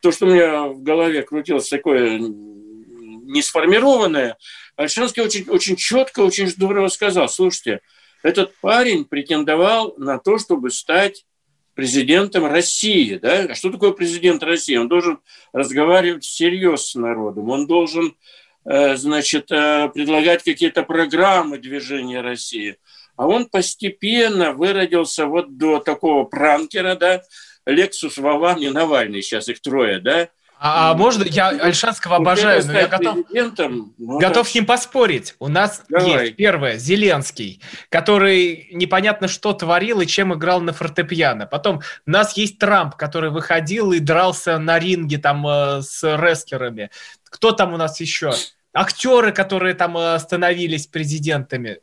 то, 0.00 0.12
что 0.12 0.26
у 0.26 0.30
меня 0.30 0.66
в 0.66 0.82
голове 0.82 1.22
крутилось 1.22 1.68
такое 1.68 2.18
не 2.18 3.42
сформированное, 3.42 4.36
Альшанский 4.78 5.22
очень, 5.22 5.44
очень 5.48 5.74
четко, 5.74 6.20
очень 6.20 6.46
здорово 6.46 6.86
сказал, 6.86 7.28
слушайте, 7.28 7.80
этот 8.22 8.56
парень 8.60 9.04
претендовал 9.04 9.94
на 9.98 10.18
то, 10.18 10.38
чтобы 10.38 10.70
стать 10.70 11.26
президентом 11.74 12.46
России. 12.46 13.16
Да? 13.16 13.48
А 13.50 13.54
что 13.56 13.72
такое 13.72 13.90
президент 13.90 14.42
России? 14.44 14.76
Он 14.76 14.86
должен 14.86 15.18
разговаривать 15.52 16.24
всерьез 16.24 16.90
с 16.90 16.94
народом, 16.94 17.50
он 17.50 17.66
должен 17.66 18.16
э, 18.64 18.96
значит, 18.96 19.50
э, 19.50 19.88
предлагать 19.92 20.44
какие-то 20.44 20.84
программы 20.84 21.58
движения 21.58 22.20
России. 22.20 22.76
А 23.16 23.26
он 23.26 23.46
постепенно 23.46 24.52
выродился 24.52 25.26
вот 25.26 25.56
до 25.56 25.80
такого 25.80 26.22
пранкера, 26.22 26.94
да, 26.94 27.22
Лексус, 27.66 28.16
Вован 28.16 28.58
и 28.62 28.68
Навальный, 28.68 29.22
сейчас 29.22 29.48
их 29.48 29.60
трое, 29.60 29.98
да, 29.98 30.28
а, 30.60 30.90
а 30.90 30.94
можно, 30.94 31.22
я 31.22 31.48
Альшанского 31.48 32.16
обожаю, 32.16 32.64
но 32.66 32.72
я 32.72 32.88
готов, 32.88 33.18
ну, 33.30 34.18
готов 34.18 34.48
с 34.48 34.54
ним 34.54 34.66
поспорить. 34.66 35.36
У 35.38 35.48
нас 35.48 35.84
Давай. 35.88 36.24
есть 36.24 36.36
первое, 36.36 36.78
Зеленский, 36.78 37.62
который 37.90 38.68
непонятно 38.72 39.28
что 39.28 39.52
творил 39.52 40.00
и 40.00 40.06
чем 40.06 40.34
играл 40.34 40.60
на 40.60 40.72
фортепиано. 40.72 41.46
Потом 41.46 41.80
у 42.06 42.10
нас 42.10 42.36
есть 42.36 42.58
Трамп, 42.58 42.96
который 42.96 43.30
выходил 43.30 43.92
и 43.92 44.00
дрался 44.00 44.58
на 44.58 44.80
ринге 44.80 45.18
там 45.18 45.46
э, 45.46 45.82
с 45.82 46.02
рестлерами. 46.02 46.90
Кто 47.24 47.52
там 47.52 47.72
у 47.72 47.76
нас 47.76 48.00
еще? 48.00 48.34
Актеры, 48.72 49.32
которые 49.32 49.74
там 49.74 49.96
э, 49.96 50.18
становились 50.18 50.88
президентами. 50.88 51.78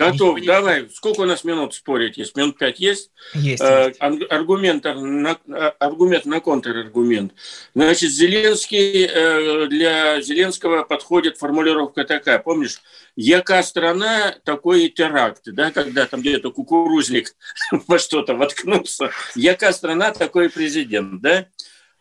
Готов. 0.00 0.40
Не... 0.40 0.46
Давай. 0.46 0.88
Сколько 0.94 1.20
у 1.20 1.24
нас 1.26 1.44
минут 1.44 1.74
спорить 1.74 2.16
есть? 2.16 2.34
Минут 2.34 2.56
пять 2.56 2.80
есть? 2.80 3.10
Есть. 3.34 3.62
Э, 3.62 3.92
аргумент 4.30 4.84
на, 4.84 5.38
э, 5.46 5.72
аргумент 5.78 6.24
на 6.24 6.40
контраргумент. 6.40 7.34
Значит, 7.74 8.10
Зеленский, 8.10 9.04
э, 9.04 9.66
для 9.66 10.22
Зеленского 10.22 10.84
подходит 10.84 11.36
формулировка 11.36 12.04
такая. 12.04 12.38
Помнишь, 12.38 12.80
яка 13.14 13.62
страна, 13.62 14.34
такой 14.44 14.86
и 14.86 14.88
теракт. 14.88 15.42
Да, 15.44 15.70
когда 15.70 16.06
там 16.06 16.22
где-то 16.22 16.50
кукурузник 16.50 17.34
во 17.86 17.98
что-то 17.98 18.34
воткнулся. 18.34 19.10
Яка 19.34 19.70
страна, 19.74 20.12
такой 20.12 20.48
президент. 20.48 21.20
Да? 21.20 21.46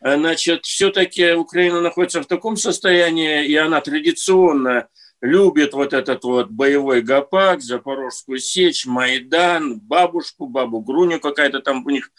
Значит, 0.01 0.63
все-таки 0.63 1.33
Украина 1.33 1.81
находится 1.81 2.21
в 2.21 2.25
таком 2.25 2.55
состоянии, 2.55 3.45
и 3.45 3.55
она 3.57 3.81
традиционно 3.81 4.88
любит 5.21 5.73
вот 5.73 5.93
этот 5.93 6.23
вот 6.23 6.49
боевой 6.49 7.01
гопак, 7.01 7.62
Запорожскую 7.62 8.39
сечь, 8.39 8.86
Майдан, 8.86 9.79
бабушку, 9.79 10.47
бабу 10.47 10.82
Груню 10.82 11.19
какая-то 11.19 11.60
там 11.60 11.86
у 11.86 11.89
них 11.89 12.12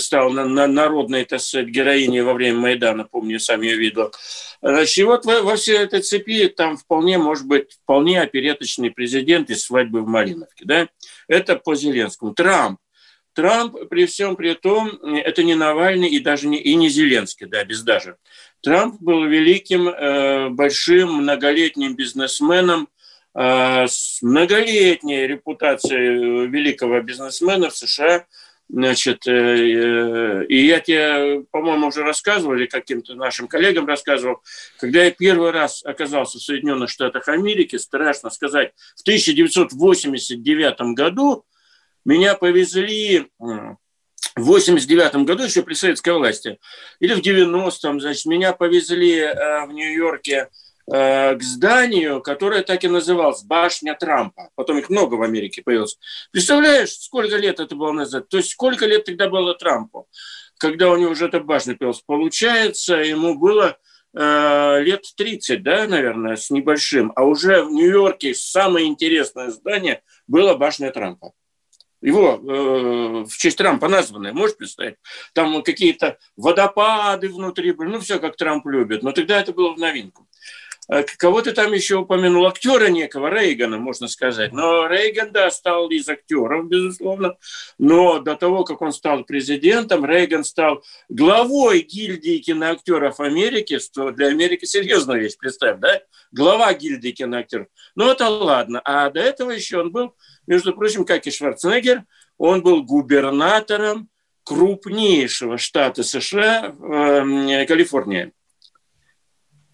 стала 0.00 0.30
на, 0.30 0.44
на 0.44 0.66
народной, 0.66 1.24
так 1.24 1.40
сказать, 1.40 1.68
героиней 1.68 2.22
во 2.22 2.34
время 2.34 2.58
Майдана, 2.58 3.04
помню, 3.04 3.40
сам 3.40 3.62
ее 3.62 3.76
видел. 3.76 4.12
Значит, 4.62 4.98
и 4.98 5.04
вот 5.04 5.24
во, 5.24 5.42
во 5.42 5.56
всей 5.56 5.78
этой 5.78 6.00
цепи 6.00 6.48
там 6.48 6.76
вполне 6.76 7.18
может 7.18 7.46
быть 7.46 7.72
вполне 7.82 8.20
опереточный 8.20 8.90
президент 8.90 9.50
из 9.50 9.64
свадьбы 9.64 10.02
в 10.02 10.06
Малиновке. 10.06 10.64
Да? 10.64 10.88
Это 11.28 11.56
по 11.56 11.74
Зеленскому. 11.74 12.34
Трамп. 12.34 12.80
Трамп, 13.34 13.88
при 13.88 14.06
всем 14.06 14.34
при 14.34 14.54
том, 14.54 14.88
это 14.88 15.44
не 15.44 15.54
Навальный 15.54 16.08
и 16.08 16.18
даже 16.18 16.48
не, 16.48 16.58
и 16.60 16.74
не 16.74 16.88
Зеленский, 16.88 17.46
да, 17.46 17.62
без 17.62 17.82
даже. 17.82 18.16
Трамп 18.62 19.00
был 19.00 19.24
великим, 19.24 19.88
э, 19.88 20.48
большим, 20.50 21.14
многолетним 21.14 21.94
бизнесменом 21.94 22.88
э, 23.34 23.86
с 23.86 24.20
многолетней 24.22 25.26
репутацией 25.26 26.48
великого 26.48 27.00
бизнесмена 27.00 27.70
в 27.70 27.76
США. 27.76 28.26
Значит, 28.68 29.26
э, 29.26 30.44
и 30.44 30.66
я 30.66 30.80
тебе, 30.80 31.44
по-моему, 31.50 31.86
уже 31.86 32.02
рассказывал, 32.02 32.54
или 32.54 32.66
каким-то 32.66 33.14
нашим 33.14 33.48
коллегам 33.48 33.86
рассказывал, 33.86 34.42
когда 34.78 35.04
я 35.04 35.10
первый 35.10 35.52
раз 35.52 35.84
оказался 35.84 36.38
в 36.38 36.42
Соединенных 36.42 36.90
Штатах 36.90 37.28
Америки, 37.28 37.76
страшно 37.76 38.28
сказать, 38.28 38.72
в 38.96 39.02
1989 39.02 40.94
году 40.94 41.46
меня 42.04 42.34
повезли 42.34 43.28
в 44.38 44.44
89 44.44 45.26
году, 45.26 45.44
еще 45.44 45.62
при 45.62 45.74
советской 45.74 46.14
власти, 46.14 46.58
или 47.00 47.14
в 47.14 47.20
90-м, 47.20 48.00
значит, 48.00 48.26
меня 48.26 48.52
повезли 48.52 49.18
э, 49.18 49.66
в 49.66 49.72
Нью-Йорке 49.72 50.48
э, 50.90 51.34
к 51.34 51.42
зданию, 51.42 52.22
которое 52.22 52.62
так 52.62 52.84
и 52.84 52.88
называлось 52.88 53.42
«Башня 53.42 53.94
Трампа». 53.94 54.50
Потом 54.54 54.78
их 54.78 54.88
много 54.90 55.14
в 55.14 55.22
Америке 55.22 55.62
появилось. 55.62 55.98
Представляешь, 56.30 56.92
сколько 56.92 57.36
лет 57.36 57.60
это 57.60 57.74
было 57.74 57.92
назад? 57.92 58.28
То 58.28 58.38
есть 58.38 58.50
сколько 58.50 58.86
лет 58.86 59.04
тогда 59.04 59.28
было 59.28 59.54
Трампу, 59.54 60.08
когда 60.58 60.90
у 60.90 60.96
него 60.96 61.12
уже 61.12 61.26
эта 61.26 61.40
башня 61.40 61.76
появилась? 61.76 62.02
Получается, 62.06 62.96
ему 62.96 63.38
было 63.38 63.76
э, 64.14 64.82
лет 64.82 65.04
30, 65.16 65.62
да, 65.62 65.86
наверное, 65.86 66.36
с 66.36 66.50
небольшим. 66.50 67.12
А 67.16 67.24
уже 67.24 67.62
в 67.62 67.70
Нью-Йорке 67.70 68.34
самое 68.34 68.86
интересное 68.86 69.50
здание 69.50 70.02
было 70.26 70.54
башня 70.54 70.90
Трампа 70.90 71.32
его 72.00 72.34
э, 72.34 73.24
в 73.24 73.36
честь 73.36 73.58
Трампа 73.58 73.88
названное, 73.88 74.32
можешь 74.32 74.56
представить? 74.56 74.96
Там 75.32 75.62
какие-то 75.62 76.18
водопады 76.36 77.28
внутри 77.28 77.72
были, 77.72 77.90
ну, 77.90 78.00
все 78.00 78.18
как 78.18 78.36
Трамп 78.36 78.66
любит. 78.66 79.02
Но 79.02 79.12
тогда 79.12 79.40
это 79.40 79.52
было 79.52 79.74
в 79.74 79.78
новинку. 79.78 80.28
А 80.88 81.02
кого 81.02 81.42
ты 81.42 81.52
там 81.52 81.72
еще 81.74 81.96
упомянул? 81.96 82.46
Актера 82.46 82.88
некого, 82.88 83.28
Рейгана, 83.28 83.76
можно 83.76 84.08
сказать. 84.08 84.52
Но 84.52 84.86
Рейган, 84.86 85.32
да, 85.32 85.50
стал 85.50 85.90
из 85.90 86.08
актеров, 86.08 86.66
безусловно. 86.66 87.36
Но 87.78 88.20
до 88.20 88.36
того, 88.36 88.64
как 88.64 88.80
он 88.80 88.92
стал 88.92 89.24
президентом, 89.24 90.06
Рейган 90.06 90.44
стал 90.44 90.82
главой 91.10 91.80
гильдии 91.82 92.38
киноактеров 92.38 93.20
Америки, 93.20 93.78
что 93.78 94.12
для 94.12 94.28
Америки 94.28 94.64
серьезная 94.64 95.18
вещь, 95.18 95.36
представь, 95.38 95.78
да? 95.78 96.00
Глава 96.32 96.72
гильдии 96.72 97.10
киноактеров. 97.10 97.66
Ну, 97.94 98.10
это 98.10 98.28
ладно. 98.30 98.80
А 98.82 99.10
до 99.10 99.20
этого 99.20 99.50
еще 99.50 99.80
он 99.80 99.92
был 99.92 100.14
между 100.46 100.72
прочим, 100.72 101.04
как 101.04 101.26
и 101.26 101.30
Шварценеггер, 101.30 102.04
он 102.38 102.62
был 102.62 102.82
губернатором 102.82 104.08
крупнейшего 104.42 105.58
штата 105.58 106.02
США, 106.02 106.74
э, 106.74 107.66
Калифорния. 107.66 108.32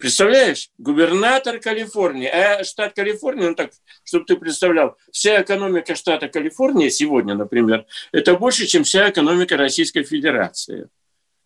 Представляешь? 0.05 0.69
Губернатор 0.77 1.57
Калифорнии. 1.57 2.27
А 2.27 2.63
штат 2.63 2.93
Калифорния, 2.93 3.49
ну 3.49 3.55
так, 3.55 3.71
чтобы 4.03 4.25
ты 4.25 4.35
представлял, 4.35 4.97
вся 5.11 5.41
экономика 5.41 5.95
штата 5.95 6.27
Калифорния 6.27 6.91
сегодня, 6.91 7.33
например, 7.33 7.87
это 8.11 8.35
больше, 8.35 8.67
чем 8.67 8.83
вся 8.83 9.09
экономика 9.09 9.57
Российской 9.57 10.03
Федерации. 10.03 10.89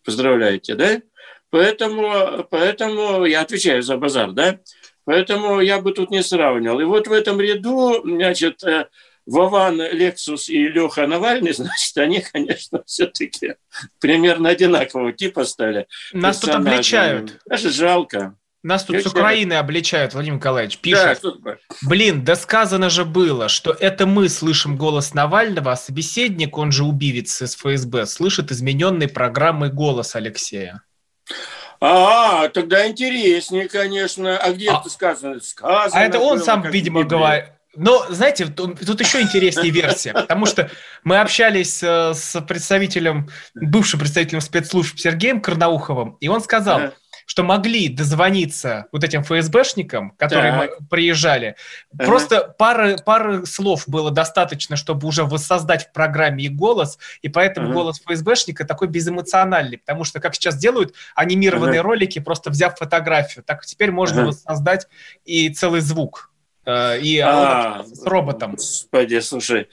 Поздравляете, 0.04 0.74
да? 0.74 1.00
Поэтому, 1.48 2.46
поэтому 2.50 3.24
я 3.24 3.40
отвечаю 3.40 3.82
за 3.82 3.96
базар, 3.96 4.32
да? 4.32 4.60
Поэтому 5.06 5.60
я 5.62 5.80
бы 5.80 5.92
тут 5.92 6.10
не 6.10 6.22
сравнивал. 6.22 6.80
И 6.80 6.84
вот 6.84 7.08
в 7.08 7.12
этом 7.12 7.40
ряду, 7.40 8.02
значит, 8.04 8.62
э, 8.62 8.88
Вован, 9.24 9.80
Лексус 9.80 10.50
и 10.50 10.68
Леха 10.68 11.06
Навальный, 11.06 11.52
значит, 11.54 11.96
они, 11.96 12.20
конечно, 12.20 12.82
все-таки 12.84 13.54
примерно 14.00 14.50
одинакового 14.50 15.14
типа 15.14 15.44
стали. 15.44 15.86
Нас 16.12 16.40
тут 16.40 16.50
обличают. 16.50 17.40
Даже 17.46 17.70
жалко. 17.70 18.36
Нас 18.62 18.84
тут 18.84 18.96
Я 18.96 19.02
с 19.02 19.06
Украины 19.06 19.50
считаю... 19.50 19.60
обличают, 19.60 20.12
Владимир 20.12 20.36
Николаевич. 20.36 20.78
Пишет, 20.78 21.20
да, 21.22 21.56
блин, 21.82 22.24
да 22.24 22.36
сказано 22.36 22.90
же 22.90 23.06
было, 23.06 23.48
что 23.48 23.70
это 23.72 24.06
мы 24.06 24.28
слышим 24.28 24.76
голос 24.76 25.14
Навального, 25.14 25.72
а 25.72 25.76
собеседник, 25.76 26.58
он 26.58 26.70
же 26.70 26.84
убивец 26.84 27.40
из 27.40 27.56
ФСБ, 27.56 28.04
слышит 28.04 28.50
измененной 28.50 29.08
программой 29.08 29.70
голос 29.70 30.14
Алексея. 30.14 30.82
А, 31.80 32.48
тогда 32.48 32.86
интереснее, 32.86 33.66
конечно. 33.66 34.36
А 34.36 34.52
где 34.52 34.70
а, 34.70 34.80
это 34.80 34.90
сказано? 34.90 35.40
Сказано. 35.40 35.90
А 35.92 36.04
это 36.04 36.18
он 36.18 36.36
было, 36.36 36.44
сам, 36.44 36.62
видимо, 36.62 37.04
говорит. 37.04 37.46
Но, 37.76 38.04
знаете, 38.10 38.46
тут, 38.46 38.80
тут 38.80 39.00
еще 39.00 39.22
интереснее 39.22 39.70
версия, 39.70 40.12
потому 40.12 40.44
что 40.44 40.70
мы 41.04 41.18
общались 41.20 41.82
э, 41.82 42.14
с 42.14 42.40
представителем, 42.40 43.28
бывшим 43.54 44.00
представителем 44.00 44.40
спецслужб 44.40 44.98
Сергеем 44.98 45.40
Карнауховым, 45.40 46.16
и 46.20 46.26
он 46.26 46.40
сказал, 46.40 46.92
что 47.30 47.44
могли 47.44 47.88
дозвониться 47.88 48.86
вот 48.90 49.04
этим 49.04 49.22
ФСБшникам, 49.22 50.10
которые 50.18 50.50
так. 50.52 50.88
приезжали. 50.90 51.54
Ага. 51.94 52.04
Просто 52.04 52.54
пары, 52.58 52.96
пары 52.96 53.46
слов 53.46 53.84
было 53.86 54.10
достаточно, 54.10 54.74
чтобы 54.74 55.06
уже 55.06 55.22
воссоздать 55.22 55.86
в 55.86 55.92
программе 55.92 56.46
и 56.46 56.48
голос, 56.48 56.98
и 57.22 57.28
поэтому 57.28 57.68
ага. 57.68 57.74
голос 57.74 58.00
ФСБшника 58.04 58.64
такой 58.64 58.88
безэмоциональный, 58.88 59.78
потому 59.78 60.02
что, 60.02 60.18
как 60.18 60.34
сейчас 60.34 60.56
делают 60.56 60.96
анимированные 61.14 61.78
ага. 61.78 61.88
ролики, 61.90 62.18
просто 62.18 62.50
взяв 62.50 62.76
фотографию, 62.76 63.44
так 63.44 63.64
теперь 63.64 63.92
можно 63.92 64.22
ага. 64.22 64.30
воссоздать 64.30 64.88
и 65.24 65.50
целый 65.50 65.82
звук, 65.82 66.32
э, 66.66 66.98
и 66.98 67.20
а, 67.20 67.84
с 67.84 68.04
роботом. 68.06 68.56
Господи, 68.56 69.20
слушай, 69.20 69.68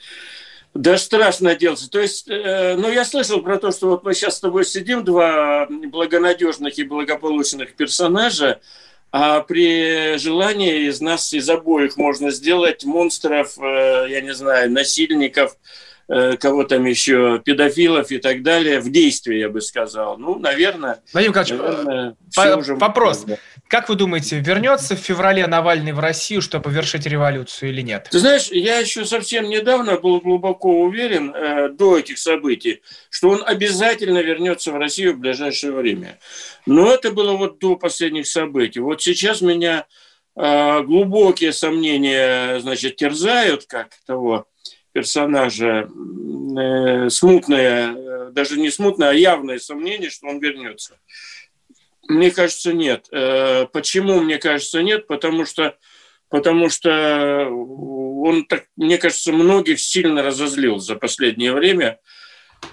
да 0.74 0.96
страшно 0.98 1.54
делать. 1.54 1.88
То 1.90 2.00
есть, 2.00 2.28
э, 2.28 2.76
ну, 2.76 2.90
я 2.90 3.04
слышал 3.04 3.42
про 3.42 3.58
то, 3.58 3.70
что 3.70 3.88
вот 3.88 4.04
мы 4.04 4.14
сейчас 4.14 4.36
с 4.36 4.40
тобой 4.40 4.64
сидим, 4.64 5.04
два 5.04 5.66
благонадежных 5.68 6.78
и 6.78 6.84
благополучных 6.84 7.74
персонажа, 7.74 8.60
а 9.10 9.40
при 9.40 10.18
желании 10.18 10.88
из 10.88 11.00
нас, 11.00 11.32
из 11.32 11.48
обоих 11.48 11.96
можно 11.96 12.30
сделать 12.30 12.84
монстров, 12.84 13.58
э, 13.58 14.06
я 14.10 14.20
не 14.20 14.34
знаю, 14.34 14.70
насильников, 14.70 15.52
э, 15.52 15.87
кого 16.08 16.64
там 16.64 16.86
еще, 16.86 17.40
педофилов 17.44 18.10
и 18.10 18.18
так 18.18 18.42
далее, 18.42 18.80
в 18.80 18.90
действии, 18.90 19.36
я 19.36 19.48
бы 19.48 19.60
сказал. 19.60 20.16
Ну, 20.16 20.38
наверное... 20.38 21.00
Владимир 21.12 21.36
Николаевич, 21.36 22.16
по- 22.34 22.74
вопрос. 22.76 23.20
Можно. 23.20 23.38
Как 23.68 23.90
вы 23.90 23.96
думаете, 23.96 24.40
вернется 24.40 24.96
в 24.96 24.98
феврале 24.98 25.46
Навальный 25.46 25.92
в 25.92 26.00
Россию, 26.00 26.40
чтобы 26.40 26.70
вершить 26.70 27.04
революцию 27.04 27.70
или 27.70 27.82
нет? 27.82 28.08
Ты 28.10 28.18
знаешь, 28.18 28.48
я 28.50 28.78
еще 28.78 29.04
совсем 29.04 29.50
недавно 29.50 29.98
был 29.98 30.20
глубоко 30.20 30.80
уверен 30.80 31.34
э, 31.34 31.68
до 31.68 31.98
этих 31.98 32.16
событий, 32.16 32.80
что 33.10 33.28
он 33.28 33.42
обязательно 33.44 34.20
вернется 34.20 34.72
в 34.72 34.76
Россию 34.76 35.14
в 35.14 35.18
ближайшее 35.18 35.72
время. 35.72 36.18
Но 36.64 36.90
это 36.90 37.12
было 37.12 37.32
вот 37.32 37.58
до 37.58 37.76
последних 37.76 38.26
событий. 38.26 38.80
Вот 38.80 39.02
сейчас 39.02 39.42
меня 39.42 39.84
э, 40.34 40.82
глубокие 40.82 41.52
сомнения, 41.52 42.60
значит, 42.60 42.96
терзают, 42.96 43.66
как 43.66 43.90
того 44.06 44.46
персонажа, 44.98 45.88
э, 46.58 47.08
смутное, 47.08 47.94
э, 47.94 48.30
даже 48.32 48.58
не 48.58 48.68
смутное, 48.68 49.10
а 49.10 49.14
явное 49.14 49.60
сомнение, 49.60 50.10
что 50.10 50.26
он 50.26 50.40
вернется. 50.40 50.98
Мне 52.08 52.32
кажется, 52.32 52.72
нет. 52.72 53.06
Э, 53.12 53.66
почему 53.72 54.18
мне 54.20 54.38
кажется 54.38 54.82
нет? 54.82 55.06
Потому 55.06 55.44
что, 55.44 55.76
потому 56.30 56.68
что 56.68 57.48
он, 57.48 58.44
так, 58.46 58.64
мне 58.74 58.98
кажется, 58.98 59.32
многих 59.32 59.78
сильно 59.78 60.20
разозлил 60.24 60.78
за 60.78 60.96
последнее 60.96 61.52
время. 61.52 62.00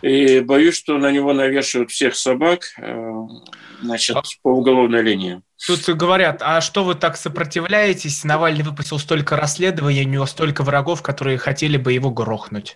И 0.02 0.40
боюсь, 0.40 0.76
что 0.76 0.98
на 0.98 1.12
него 1.12 1.34
навешивают 1.34 1.90
всех 1.92 2.16
собак 2.16 2.74
э, 2.78 3.12
значит, 3.82 4.18
по 4.44 4.50
уголовной 4.50 5.02
линии. 5.02 5.42
Тут 5.66 5.88
говорят, 5.90 6.42
а 6.42 6.62
что 6.62 6.84
вы 6.84 6.96
так 6.96 7.18
сопротивляетесь? 7.18 8.24
Навальный 8.24 8.64
выпустил 8.64 9.00
столько 9.00 9.36
расследований, 9.36 10.06
у 10.06 10.10
него 10.10 10.26
столько 10.26 10.64
врагов, 10.64 11.02
которые 11.02 11.38
хотели 11.38 11.78
бы 11.78 11.94
его 11.94 12.12
грохнуть. 12.12 12.76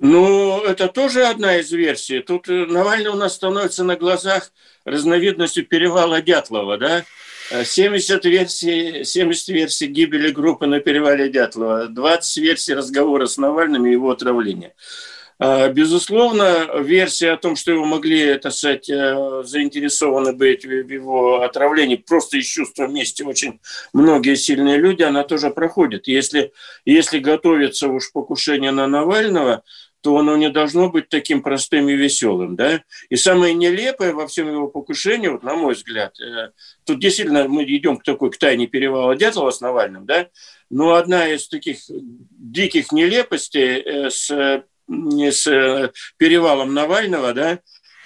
Ну, 0.00 0.62
это 0.62 0.88
тоже 0.88 1.26
одна 1.26 1.56
из 1.56 1.70
версий. 1.72 2.20
Тут 2.20 2.48
э, 2.48 2.66
Навальный 2.66 3.10
у 3.10 3.16
нас 3.16 3.34
становится 3.34 3.84
на 3.84 3.96
глазах 3.96 4.52
разновидностью 4.84 5.66
перевала 5.66 6.22
Дятлова, 6.22 6.78
да? 6.78 7.04
70 7.50 8.24
версий, 8.26 9.04
70 9.04 9.48
версий 9.48 9.86
гибели 9.86 10.30
группы 10.30 10.66
на 10.66 10.80
перевале 10.80 11.30
Дятлова, 11.30 11.86
20 11.86 12.36
версий 12.38 12.74
разговора 12.74 13.26
с 13.26 13.38
Навальным 13.38 13.86
и 13.86 13.92
его 13.92 14.10
отравления. 14.10 14.74
А, 15.40 15.68
безусловно, 15.68 16.80
версия 16.80 17.30
о 17.30 17.36
том, 17.36 17.54
что 17.54 17.70
его 17.70 17.84
могли, 17.84 18.36
так 18.38 18.52
сказать, 18.52 18.90
э, 18.90 19.42
заинтересованы 19.44 20.32
быть 20.32 20.64
в 20.64 20.88
его 20.90 21.42
отравлении 21.42 21.96
просто 21.96 22.38
из 22.38 22.46
чувства 22.46 22.88
мести 22.88 23.22
очень 23.22 23.60
многие 23.92 24.34
сильные 24.34 24.78
люди, 24.78 25.02
она 25.02 25.22
тоже 25.22 25.50
проходит. 25.50 26.08
Если, 26.08 26.52
если 26.84 27.20
готовится 27.20 27.88
уж 27.88 28.10
покушение 28.12 28.72
на 28.72 28.88
Навального, 28.88 29.62
то 30.00 30.16
оно 30.16 30.36
не 30.36 30.50
должно 30.50 30.90
быть 30.90 31.08
таким 31.08 31.42
простым 31.42 31.88
и 31.88 31.94
веселым. 31.94 32.56
Да? 32.56 32.82
И 33.08 33.16
самое 33.16 33.54
нелепое 33.54 34.12
во 34.12 34.26
всем 34.26 34.48
его 34.48 34.68
покушении, 34.68 35.28
вот, 35.28 35.42
на 35.42 35.54
мой 35.54 35.74
взгляд, 35.74 36.18
э, 36.20 36.50
тут 36.84 36.98
действительно 36.98 37.48
мы 37.48 37.64
идем 37.64 37.96
к 37.96 38.02
такой 38.02 38.30
к 38.30 38.38
тайне 38.38 38.66
перевала 38.66 39.14
Дятлова 39.14 39.50
с 39.50 39.60
Навальным, 39.60 40.04
да? 40.04 40.28
но 40.70 40.94
одна 40.94 41.28
из 41.28 41.48
таких 41.48 41.78
диких 41.88 42.92
нелепостей 42.92 43.80
э, 43.80 44.10
с, 44.10 44.64
с 44.88 45.46
э, 45.46 45.92
перевалом 46.16 46.74
Навального, 46.74 47.32
да, 47.32 47.60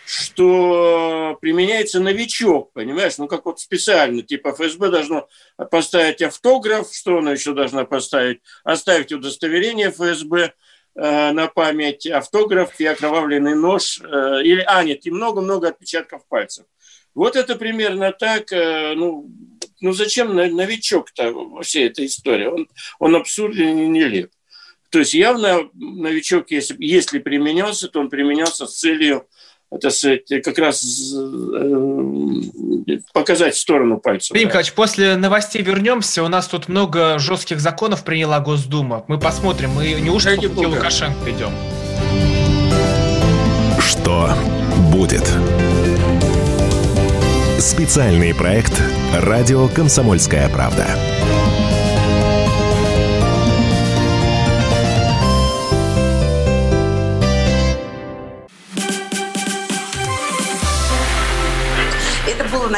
что 0.04 1.38
применяется 1.40 2.00
новичок, 2.00 2.72
понимаешь, 2.72 3.18
ну 3.18 3.28
как 3.28 3.46
вот 3.46 3.60
специально, 3.60 4.22
типа 4.22 4.52
ФСБ 4.52 4.90
должно 4.90 5.28
поставить 5.70 6.22
автограф, 6.22 6.92
что 6.92 7.18
оно 7.18 7.32
еще 7.32 7.54
должно 7.54 7.86
поставить, 7.86 8.40
оставить 8.64 9.12
удостоверение 9.12 9.90
ФСБ, 9.90 10.52
Э, 10.94 11.32
на 11.32 11.46
память 11.46 12.06
автограф 12.06 12.78
и 12.78 12.84
окровавленный 12.84 13.54
нож, 13.54 13.98
э, 13.98 14.42
или, 14.42 14.62
а, 14.66 14.84
нет, 14.84 15.06
и 15.06 15.10
много-много 15.10 15.68
отпечатков 15.68 16.26
пальцев. 16.28 16.66
Вот 17.14 17.34
это 17.34 17.56
примерно 17.56 18.12
так, 18.12 18.52
э, 18.52 18.92
ну, 18.94 19.26
ну 19.80 19.92
зачем 19.92 20.36
новичок-то 20.36 21.32
во 21.32 21.62
всей 21.62 21.86
этой 21.86 22.06
истории? 22.06 22.44
Он, 22.46 22.68
он 22.98 23.16
абсурден 23.16 23.78
и 23.78 23.86
нелеп. 23.86 24.32
То 24.92 24.98
есть 24.98 25.14
явно 25.14 25.70
новичок, 25.72 26.50
если, 26.50 26.76
если 26.78 27.18
применялся, 27.18 27.88
то 27.88 27.98
он 27.98 28.10
применялся 28.10 28.66
с 28.66 28.78
целью 28.78 29.26
это 29.70 29.88
сказать, 29.88 30.20
как 30.44 30.58
раз 30.58 30.84
э, 31.16 32.90
показать 33.14 33.56
сторону 33.56 33.96
пальцев. 33.96 34.32
Владимир 34.32 34.48
да. 34.48 34.58
Николаевич, 34.58 34.74
после 34.74 35.16
новостей 35.16 35.62
вернемся. 35.62 36.22
У 36.22 36.28
нас 36.28 36.46
тут 36.46 36.68
много 36.68 37.18
жестких 37.18 37.58
законов 37.58 38.04
приняла 38.04 38.40
Госдума. 38.40 39.06
Мы 39.08 39.18
посмотрим, 39.18 39.70
мы 39.70 39.92
неужто 39.92 40.28
Ради 40.28 40.48
по 40.48 40.56
пути 40.56 40.66
Лукашенко 40.66 41.30
идем? 41.30 41.52
Что 43.80 44.34
будет? 44.92 45.26
Специальный 47.58 48.34
проект 48.34 48.78
«Радио 49.14 49.68
Комсомольская 49.68 50.50
правда». 50.50 50.86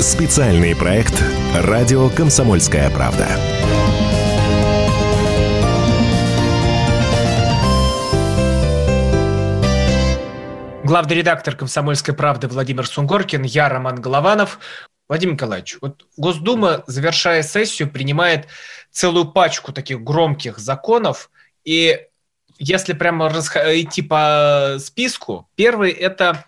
Специальный 0.00 0.76
проект 0.76 1.20
«Радио 1.56 2.08
Комсомольская 2.08 2.88
правда». 2.90 3.26
Главный 10.84 11.16
редактор 11.16 11.56
«Комсомольской 11.56 12.14
правды» 12.14 12.46
Владимир 12.46 12.86
Сунгоркин, 12.86 13.42
я 13.42 13.68
Роман 13.68 14.00
Голованов. 14.00 14.60
Владимир 15.08 15.34
Николаевич, 15.34 15.78
вот 15.80 16.06
Госдума, 16.16 16.84
завершая 16.86 17.42
сессию, 17.42 17.90
принимает 17.90 18.46
целую 18.92 19.24
пачку 19.32 19.72
таких 19.72 20.04
громких 20.04 20.58
законов, 20.58 21.28
и 21.64 22.06
если 22.60 22.92
прямо 22.92 23.28
идти 23.28 24.02
по 24.02 24.76
списку, 24.78 25.48
первый– 25.56 25.90
это 25.92 26.44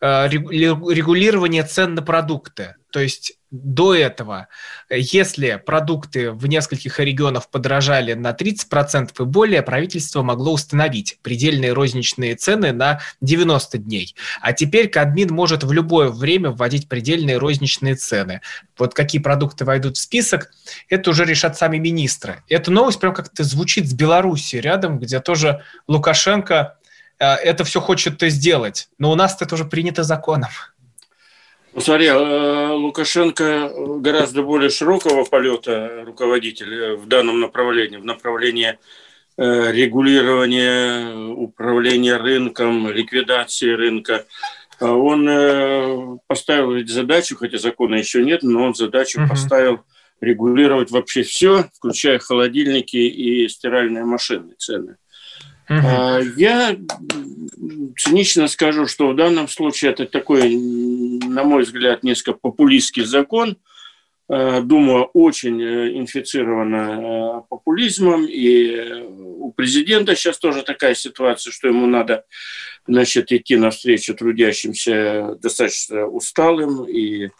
регулирование 0.00 1.62
цен 1.62 1.94
на 1.94 2.02
продукты. 2.02 2.76
То 2.90 3.00
есть 3.00 3.34
до 3.50 3.94
этого, 3.94 4.48
если 4.90 5.60
продукты 5.64 6.30
в 6.32 6.46
нескольких 6.46 6.98
регионах 6.98 7.50
подорожали 7.50 8.14
на 8.14 8.30
30% 8.30 9.10
и 9.18 9.24
более, 9.24 9.62
правительство 9.62 10.22
могло 10.22 10.52
установить 10.52 11.18
предельные 11.22 11.72
розничные 11.72 12.36
цены 12.36 12.72
на 12.72 13.00
90 13.20 13.78
дней. 13.78 14.14
А 14.40 14.52
теперь 14.52 14.88
Кадмин 14.88 15.32
может 15.32 15.62
в 15.62 15.72
любое 15.72 16.08
время 16.08 16.50
вводить 16.50 16.88
предельные 16.88 17.38
розничные 17.38 17.94
цены. 17.96 18.40
Вот 18.78 18.94
какие 18.94 19.20
продукты 19.20 19.64
войдут 19.64 19.96
в 19.96 20.00
список, 20.00 20.50
это 20.88 21.10
уже 21.10 21.24
решат 21.24 21.56
сами 21.56 21.78
министры. 21.78 22.42
Эта 22.48 22.70
новость 22.70 22.98
прям 22.98 23.14
как-то 23.14 23.44
звучит 23.44 23.88
с 23.88 23.92
Беларуси 23.92 24.56
рядом, 24.56 24.98
где 24.98 25.20
тоже 25.20 25.62
Лукашенко 25.86 26.78
э, 26.82 26.85
это 27.18 27.64
все 27.64 27.80
хочет 27.80 28.20
сделать. 28.20 28.88
Но 28.98 29.10
у 29.10 29.14
нас 29.14 29.40
это 29.40 29.54
уже 29.54 29.64
принято 29.64 30.02
законом. 30.02 30.50
Ну, 31.76 31.82
смотри, 31.82 32.06
э, 32.06 32.68
Лукашенко 32.70 33.70
гораздо 33.98 34.42
более 34.42 34.70
широкого 34.70 35.24
полета 35.26 36.04
руководитель 36.06 36.72
э, 36.72 36.96
в 36.96 37.06
данном 37.06 37.38
направлении, 37.38 37.98
в 37.98 38.04
направлении 38.06 38.78
э, 39.36 39.72
регулирования, 39.72 41.14
управления 41.34 42.16
рынком, 42.16 42.88
ликвидации 42.88 43.68
рынка. 43.68 44.24
Он 44.80 46.18
поставил 46.26 46.86
задачу, 46.86 47.36
хотя 47.36 47.58
закона 47.58 47.96
еще 47.96 48.24
нет, 48.24 48.42
но 48.42 48.64
он 48.64 48.74
задачу 48.74 49.20
угу. 49.20 49.28
поставил 49.28 49.80
регулировать 50.22 50.90
вообще 50.90 51.24
все, 51.24 51.66
включая 51.74 52.18
холодильники 52.18 52.96
и 52.96 53.46
стиральные 53.50 54.06
машины 54.06 54.54
цены. 54.56 54.96
Угу. 55.68 56.36
Я 56.36 56.76
цинично 57.96 58.48
скажу, 58.48 58.86
что 58.86 59.08
в 59.08 59.16
данном 59.16 59.48
случае 59.48 59.92
это 59.92 60.06
такой, 60.06 60.54
на 60.56 61.44
мой 61.44 61.64
взгляд, 61.64 62.02
несколько 62.02 62.34
популистский 62.34 63.04
закон. 63.04 63.56
А, 64.28 64.60
думаю, 64.60 65.04
очень 65.14 65.62
э, 65.62 65.98
инфицировано 65.98 66.76
э, 66.76 67.42
популизмом. 67.48 68.26
И 68.26 69.04
у 69.38 69.52
президента 69.52 70.16
сейчас 70.16 70.38
тоже 70.38 70.62
такая 70.62 70.94
ситуация, 70.94 71.52
что 71.52 71.68
ему 71.68 71.86
надо 71.86 72.24
значит, 72.86 73.30
идти 73.30 73.56
навстречу 73.56 74.14
трудящимся 74.14 75.36
достаточно 75.40 76.06
усталым 76.06 76.84
и 76.84 77.30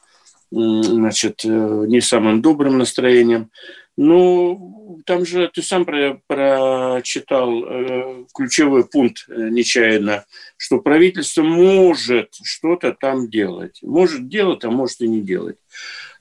значит, 0.52 1.44
э, 1.44 1.48
не 1.48 2.00
самым 2.00 2.40
добрым 2.40 2.78
настроением. 2.78 3.50
Ну, 3.96 5.00
там 5.06 5.24
же 5.24 5.50
ты 5.52 5.62
сам 5.62 5.86
про, 5.86 6.20
прочитал 6.26 7.64
э, 7.64 8.24
ключевой 8.34 8.86
пункт 8.86 9.24
э, 9.28 9.48
нечаянно, 9.48 10.26
что 10.58 10.80
правительство 10.80 11.42
может 11.42 12.34
что-то 12.42 12.92
там 12.92 13.30
делать. 13.30 13.78
Может 13.82 14.28
делать, 14.28 14.64
а 14.64 14.70
может 14.70 15.00
и 15.00 15.08
не 15.08 15.22
делать. 15.22 15.56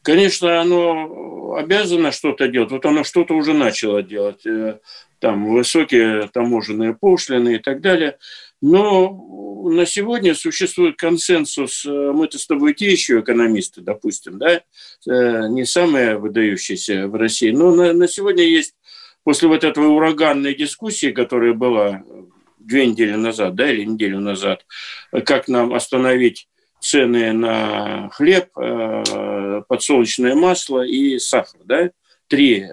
Конечно, 0.04 0.62
оно 0.62 1.56
обязано 1.56 2.12
что-то 2.12 2.48
делать. 2.48 2.72
Вот 2.72 2.86
оно 2.86 3.04
что-то 3.04 3.34
уже 3.34 3.54
начало 3.54 4.02
делать. 4.02 4.46
Э, 4.46 4.80
там 5.20 5.52
высокие 5.52 6.30
таможенные 6.32 6.94
пошлины 6.94 7.56
и 7.56 7.60
так 7.60 7.82
далее. 7.82 8.18
Но 8.62 9.26
на 9.70 9.86
сегодня 9.86 10.36
существует 10.36 10.98
консенсус, 10.98 11.86
э, 11.86 11.90
мы-то 11.90 12.38
с 12.38 12.48
тобой 12.48 12.74
те 12.74 12.92
еще 12.92 13.20
экономисты, 13.20 13.82
допустим, 13.82 14.38
да, 14.38 14.62
э, 15.08 15.48
не 15.50 15.66
самые 15.66 16.18
выдающиеся 16.18 17.08
в 17.08 17.16
России, 17.16 17.52
но 17.52 17.74
на, 17.74 17.94
на 17.94 18.08
сегодня 18.08 18.44
есть, 18.44 18.76
после 19.24 19.48
вот 19.48 19.64
этой 19.64 19.86
ураганной 19.86 20.54
дискуссии, 20.54 21.12
которая 21.12 21.54
была 21.54 22.04
две 22.60 22.86
недели 22.86 23.16
назад, 23.16 23.56
да, 23.56 23.72
или 23.72 23.84
неделю 23.84 24.20
назад, 24.20 24.66
как 25.26 25.48
нам 25.48 25.74
остановить 25.74 26.48
цены 26.80 27.34
на 27.34 28.10
хлеб, 28.10 28.50
э, 28.58 29.62
подсолнечное 29.68 30.36
масло 30.36 30.86
и 30.86 31.18
сахар, 31.18 31.62
да, 31.66 31.92
три 32.28 32.66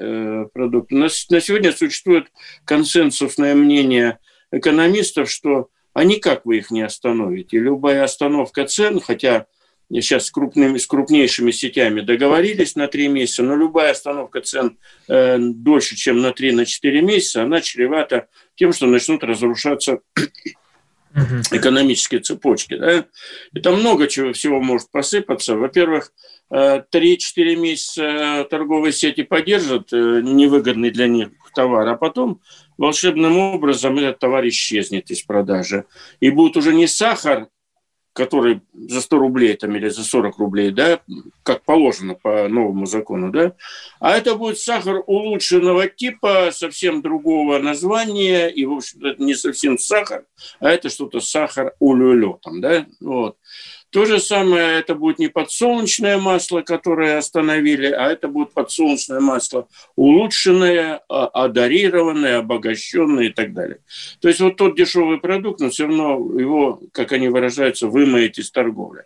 продукта. 0.54 0.94
На, 0.94 1.08
на 1.30 1.40
сегодня 1.40 1.72
существует 1.72 2.28
консенсусное 2.64 3.54
мнение– 3.54 4.18
экономистов, 4.52 5.30
что 5.30 5.68
а 5.94 6.04
никак 6.04 6.46
вы 6.46 6.58
их 6.58 6.70
не 6.70 6.82
остановите. 6.82 7.58
Любая 7.58 8.04
остановка 8.04 8.64
цен, 8.66 9.00
хотя 9.00 9.46
сейчас 9.90 10.26
с, 10.26 10.30
крупными, 10.30 10.78
с 10.78 10.86
крупнейшими 10.86 11.50
сетями 11.50 12.00
договорились 12.00 12.76
на 12.76 12.88
три 12.88 13.08
месяца, 13.08 13.42
но 13.42 13.56
любая 13.56 13.90
остановка 13.90 14.40
цен 14.40 14.78
э, 15.08 15.36
дольше, 15.38 15.96
чем 15.96 16.22
на 16.22 16.28
3-4 16.28 16.54
на 16.54 17.00
месяца, 17.02 17.42
она 17.42 17.60
чревата 17.60 18.28
тем, 18.54 18.72
что 18.72 18.86
начнут 18.86 19.22
разрушаться 19.22 20.00
экономические 21.50 22.20
цепочки. 22.20 22.76
Да? 22.76 23.04
И 23.52 23.60
там 23.60 23.80
много 23.80 24.08
чего 24.08 24.32
всего 24.32 24.62
может 24.62 24.90
посыпаться. 24.90 25.56
Во-первых, 25.56 26.10
3-4 26.50 26.80
э, 26.94 27.56
месяца 27.56 28.46
торговые 28.50 28.92
сети 28.92 29.22
поддержат 29.22 29.92
э, 29.92 30.20
невыгодный 30.22 30.90
для 30.90 31.06
них 31.06 31.28
товар, 31.54 31.86
а 31.88 31.96
потом 31.96 32.40
волшебным 32.78 33.38
образом 33.38 33.98
этот 33.98 34.18
товар 34.18 34.46
исчезнет 34.48 35.10
из 35.10 35.22
продажи. 35.22 35.84
И 36.20 36.30
будет 36.30 36.56
уже 36.56 36.74
не 36.74 36.86
сахар, 36.86 37.48
который 38.12 38.60
за 38.74 39.00
100 39.00 39.18
рублей 39.18 39.56
там, 39.56 39.74
или 39.74 39.88
за 39.88 40.04
40 40.04 40.38
рублей, 40.38 40.70
да, 40.70 41.00
как 41.42 41.62
положено 41.64 42.14
по 42.14 42.46
новому 42.48 42.86
закону, 42.86 43.30
да, 43.30 43.54
а 44.00 44.16
это 44.16 44.34
будет 44.34 44.58
сахар 44.58 45.02
улучшенного 45.06 45.88
типа, 45.88 46.50
совсем 46.52 47.00
другого 47.00 47.58
названия, 47.58 48.48
и, 48.48 48.66
в 48.66 48.74
общем 48.74 49.04
это 49.04 49.22
не 49.22 49.34
совсем 49.34 49.78
сахар, 49.78 50.24
а 50.60 50.70
это 50.70 50.90
что-то 50.90 51.20
сахар 51.20 51.74
улюлю 51.78 52.38
там, 52.42 52.60
да, 52.60 52.86
вот. 53.00 53.36
То 53.92 54.06
же 54.06 54.20
самое, 54.20 54.78
это 54.78 54.94
будет 54.94 55.18
не 55.18 55.28
подсолнечное 55.28 56.16
масло, 56.16 56.62
которое 56.62 57.18
остановили, 57.18 57.88
а 57.88 58.10
это 58.10 58.26
будет 58.26 58.52
подсолнечное 58.52 59.20
масло 59.20 59.68
улучшенное, 59.96 61.02
а, 61.10 61.26
адарированное, 61.26 62.38
обогащенное 62.38 63.26
и 63.26 63.28
так 63.28 63.52
далее. 63.52 63.80
То 64.22 64.28
есть 64.28 64.40
вот 64.40 64.56
тот 64.56 64.76
дешевый 64.76 65.20
продукт, 65.20 65.60
но 65.60 65.68
все 65.68 65.84
равно 65.84 66.14
его, 66.40 66.80
как 66.92 67.12
они 67.12 67.28
выражаются, 67.28 67.86
вымоет 67.86 68.38
из 68.38 68.50
торговли. 68.50 69.04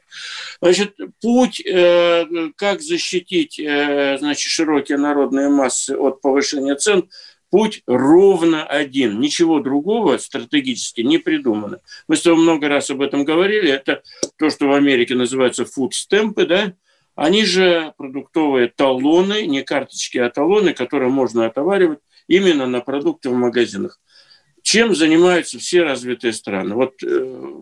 Значит, 0.62 0.96
путь, 1.20 1.60
э, 1.66 2.24
как 2.54 2.80
защитить 2.80 3.58
э, 3.58 4.18
значит, 4.20 4.48
широкие 4.48 4.98
народные 4.98 5.48
массы 5.48 5.96
от 5.96 6.20
повышения 6.20 6.76
цен– 6.76 7.08
Путь 7.56 7.82
ровно 7.86 8.66
один. 8.66 9.18
Ничего 9.18 9.60
другого 9.60 10.18
стратегически 10.18 11.00
не 11.00 11.16
придумано. 11.16 11.80
Мы 12.06 12.16
с 12.16 12.20
тобой 12.20 12.42
много 12.42 12.68
раз 12.68 12.90
об 12.90 13.00
этом 13.00 13.24
говорили. 13.24 13.70
Это 13.70 14.02
то, 14.36 14.50
что 14.50 14.66
в 14.66 14.74
Америке 14.74 15.14
называется 15.14 15.64
фудстемпы, 15.64 16.44
да? 16.44 16.74
Они 17.14 17.46
же 17.46 17.94
продуктовые 17.96 18.68
талоны, 18.68 19.46
не 19.46 19.62
карточки, 19.62 20.18
а 20.18 20.28
талоны, 20.28 20.74
которые 20.74 21.08
можно 21.08 21.46
отоваривать 21.46 22.00
именно 22.28 22.66
на 22.66 22.82
продукты 22.82 23.30
в 23.30 23.34
магазинах. 23.34 24.02
Чем 24.60 24.94
занимаются 24.94 25.58
все 25.58 25.82
развитые 25.82 26.34
страны? 26.34 26.74
Вот 26.74 27.02
э, 27.02 27.06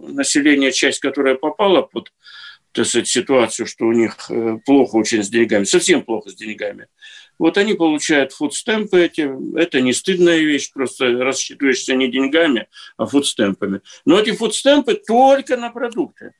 население, 0.08 0.72
часть, 0.72 0.98
которая 0.98 1.36
попала 1.36 1.82
под 1.82 2.10
так 2.72 2.86
сказать, 2.86 3.06
ситуацию, 3.06 3.66
что 3.68 3.84
у 3.86 3.92
них 3.92 4.16
э, 4.28 4.58
плохо 4.66 4.96
очень 4.96 5.22
с 5.22 5.28
деньгами, 5.28 5.62
совсем 5.62 6.02
плохо 6.02 6.30
с 6.30 6.34
деньгами, 6.34 6.88
вот 7.38 7.58
они 7.58 7.74
получают 7.74 8.32
фудстемпы 8.32 9.00
эти. 9.04 9.28
Это 9.58 9.80
не 9.80 9.92
стыдная 9.92 10.38
вещь, 10.38 10.72
просто 10.72 11.12
рассчитываешься 11.12 11.94
не 11.94 12.08
деньгами, 12.08 12.68
а 12.96 13.06
фудстемпами. 13.06 13.80
Но 14.04 14.18
эти 14.18 14.32
фудстемпы 14.32 14.94
только 14.94 15.56
на 15.56 15.70
продукты. 15.70 16.32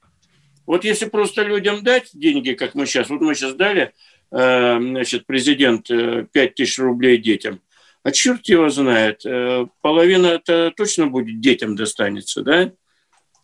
Вот 0.66 0.84
если 0.84 1.06
просто 1.06 1.42
людям 1.42 1.82
дать 1.82 2.10
деньги, 2.14 2.52
как 2.52 2.74
мы 2.74 2.86
сейчас, 2.86 3.10
вот 3.10 3.20
мы 3.20 3.34
сейчас 3.34 3.54
дали, 3.54 3.92
э, 4.30 4.78
значит, 4.78 5.26
президент 5.26 5.88
5 5.88 6.28
э, 6.34 6.48
тысяч 6.54 6.78
рублей 6.78 7.18
детям, 7.18 7.60
а 8.02 8.10
черт 8.12 8.46
его 8.48 8.70
знает, 8.70 9.26
э, 9.26 9.66
половина 9.82 10.26
это 10.28 10.72
точно 10.76 11.08
будет 11.08 11.40
детям 11.40 11.76
достанется, 11.76 12.42
да? 12.42 12.72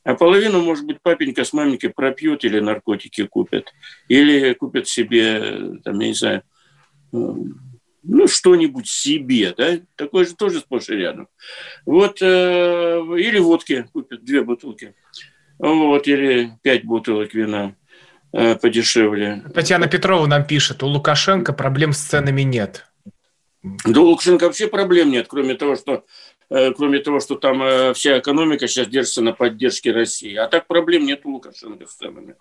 А 0.03 0.15
половину, 0.15 0.63
может 0.63 0.87
быть, 0.87 1.03
папенька 1.03 1.45
с 1.45 1.53
маменькой 1.53 1.91
пропьют 1.91 2.45
или 2.45 2.59
наркотики 2.59 3.27
купят. 3.27 3.71
Или 4.09 4.55
купят 4.55 4.89
себе, 4.89 5.79
там, 5.85 6.01
я 6.01 6.09
не 6.09 6.15
знаю, 6.15 6.43
ну, 7.13 8.27
что-нибудь 8.27 8.89
себе, 8.89 9.55
да, 9.57 9.79
такое 9.97 10.25
же 10.25 10.35
тоже 10.35 10.61
сплошь 10.61 10.89
и 10.89 10.95
рядом. 10.95 11.29
Вот, 11.85 12.19
э, 12.23 13.01
или 13.19 13.39
водки 13.39 13.87
купят, 13.93 14.25
две 14.25 14.43
бутылки, 14.43 14.95
вот, 15.59 16.09
или 16.09 16.53
пять 16.63 16.85
бутылок 16.85 17.35
вина 17.35 17.75
э, 18.33 18.57
подешевле. 18.57 19.43
Татьяна 19.55 19.87
Петрова 19.87 20.27
нам 20.27 20.47
пишет, 20.47 20.83
у 20.83 20.87
Лукашенко 20.87 21.53
проблем 21.53 21.93
с 21.93 21.99
ценами 21.99 22.43
нет. 22.43 22.87
Да 23.85 24.01
у 24.01 24.07
Лукашенко 24.07 24.45
вообще 24.45 24.69
проблем 24.69 25.11
нет, 25.11 25.27
кроме 25.29 25.55
того, 25.55 25.77
что 25.77 26.07
э, 26.49 26.73
кроме 26.73 27.01
того, 27.01 27.21
что 27.21 27.35
там 27.35 27.63
э, 27.63 27.93
вся 27.93 28.19
экономика 28.19 28.67
сейчас 28.67 28.87
держится 28.87 29.21
на 29.21 29.33
поддержке 29.33 29.93
России. 29.93 30.35
А 30.35 30.49
так 30.49 30.67
проблем 30.67 31.05
нет 31.05 31.21
у 31.25 31.33
Лукашенко 31.33 31.87
с 31.87 31.95
ценами. 31.97 32.37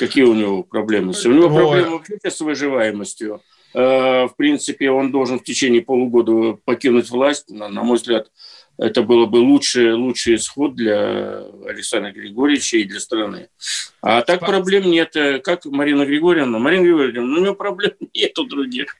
Какие 0.00 0.24
у 0.24 0.34
него 0.34 0.64
проблемы? 0.64 1.12
У 1.24 1.28
него 1.28 1.48
проблемы 1.48 1.98
вообще 1.98 2.18
с 2.28 2.40
выживаемостью. 2.40 3.40
Э, 3.74 3.80
в 4.26 4.34
принципе, 4.36 4.90
он 4.90 5.12
должен 5.12 5.38
в 5.38 5.44
течение 5.44 5.82
полугода 5.82 6.58
покинуть 6.64 7.10
власть. 7.10 7.50
На, 7.50 7.68
на 7.68 7.82
мой 7.82 7.96
взгляд, 7.96 8.30
это 8.78 9.02
было 9.02 9.26
бы 9.26 9.38
лучший, 9.38 9.92
лучший 9.94 10.36
исход 10.36 10.74
для 10.76 11.44
Александра 11.66 12.12
Григорьевича 12.12 12.78
и 12.78 12.84
для 12.84 13.00
страны. 13.00 13.48
А 14.00 14.22
так 14.22 14.40
проблем 14.40 14.90
нет. 14.90 15.14
Как 15.42 15.64
Марина 15.64 16.06
Григорьевна? 16.06 16.58
Марина 16.58 16.82
Григорьевна, 16.82 17.22
ну, 17.22 17.36
у 17.38 17.40
нее 17.40 17.54
проблем 17.54 17.92
нету 18.14 18.44
других. 18.44 18.96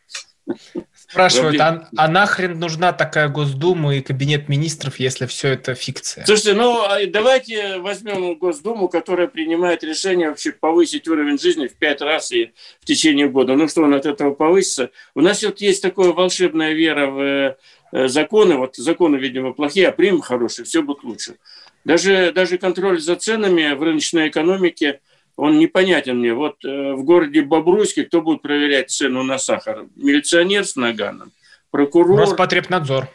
Спрашивают, 0.95 1.59
а, 1.61 1.89
а 1.97 2.09
нахрен 2.09 2.59
нужна 2.59 2.93
такая 2.93 3.29
Госдума 3.29 3.97
и 3.97 4.03
Кабинет 4.03 4.49
министров, 4.51 5.01
если 5.01 5.25
все 5.25 5.49
это 5.49 5.75
фикция? 5.75 6.27
Слушайте, 6.27 6.53
ну 6.53 6.83
а 6.83 6.99
давайте 7.07 7.79
возьмем 7.79 8.37
Госдуму, 8.37 8.89
которая 8.89 9.27
принимает 9.27 9.83
решение 9.83 10.29
вообще 10.29 10.53
повысить 10.53 11.09
уровень 11.09 11.39
жизни 11.39 11.67
в 11.67 11.75
пять 11.77 12.03
раз 12.03 12.31
и 12.33 12.53
в 12.81 12.85
течение 12.85 13.29
года. 13.29 13.55
Ну 13.55 13.69
что, 13.69 13.83
он 13.83 13.95
от 13.95 14.05
этого 14.05 14.35
повысится? 14.35 14.91
У 15.15 15.23
нас 15.23 15.43
вот 15.43 15.63
есть 15.63 15.83
такая 15.83 16.09
волшебная 16.09 16.73
вера 16.73 17.07
в 17.07 17.57
э, 17.93 18.09
законы. 18.09 18.59
Вот 18.59 18.77
законы, 18.77 19.17
видимо, 19.17 19.55
плохие, 19.55 19.89
а 19.89 19.93
примем 19.93 20.21
хорошие, 20.21 20.67
все 20.67 20.83
будет 20.83 21.05
лучше. 21.05 21.37
Даже, 21.87 22.33
даже 22.33 22.59
контроль 22.59 23.01
за 23.01 23.17
ценами 23.17 23.73
в 23.73 23.83
рыночной 23.83 24.29
экономике– 24.29 25.01
он 25.39 25.61
непонятен 25.61 26.19
мне. 26.19 26.35
Вот 26.35 26.65
э, 26.65 26.93
в 26.95 27.05
городе 27.05 27.43
Бобруйске 27.43 28.05
кто 28.05 28.21
будет 28.21 28.43
проверять 28.43 28.91
цену 28.91 29.23
на 29.23 29.39
сахар? 29.39 29.87
Милиционер 29.95 30.67
с 30.67 30.75
наганом? 30.75 31.31
Прокурор? 31.71 32.19
Роспотребнадзор. 32.19 33.09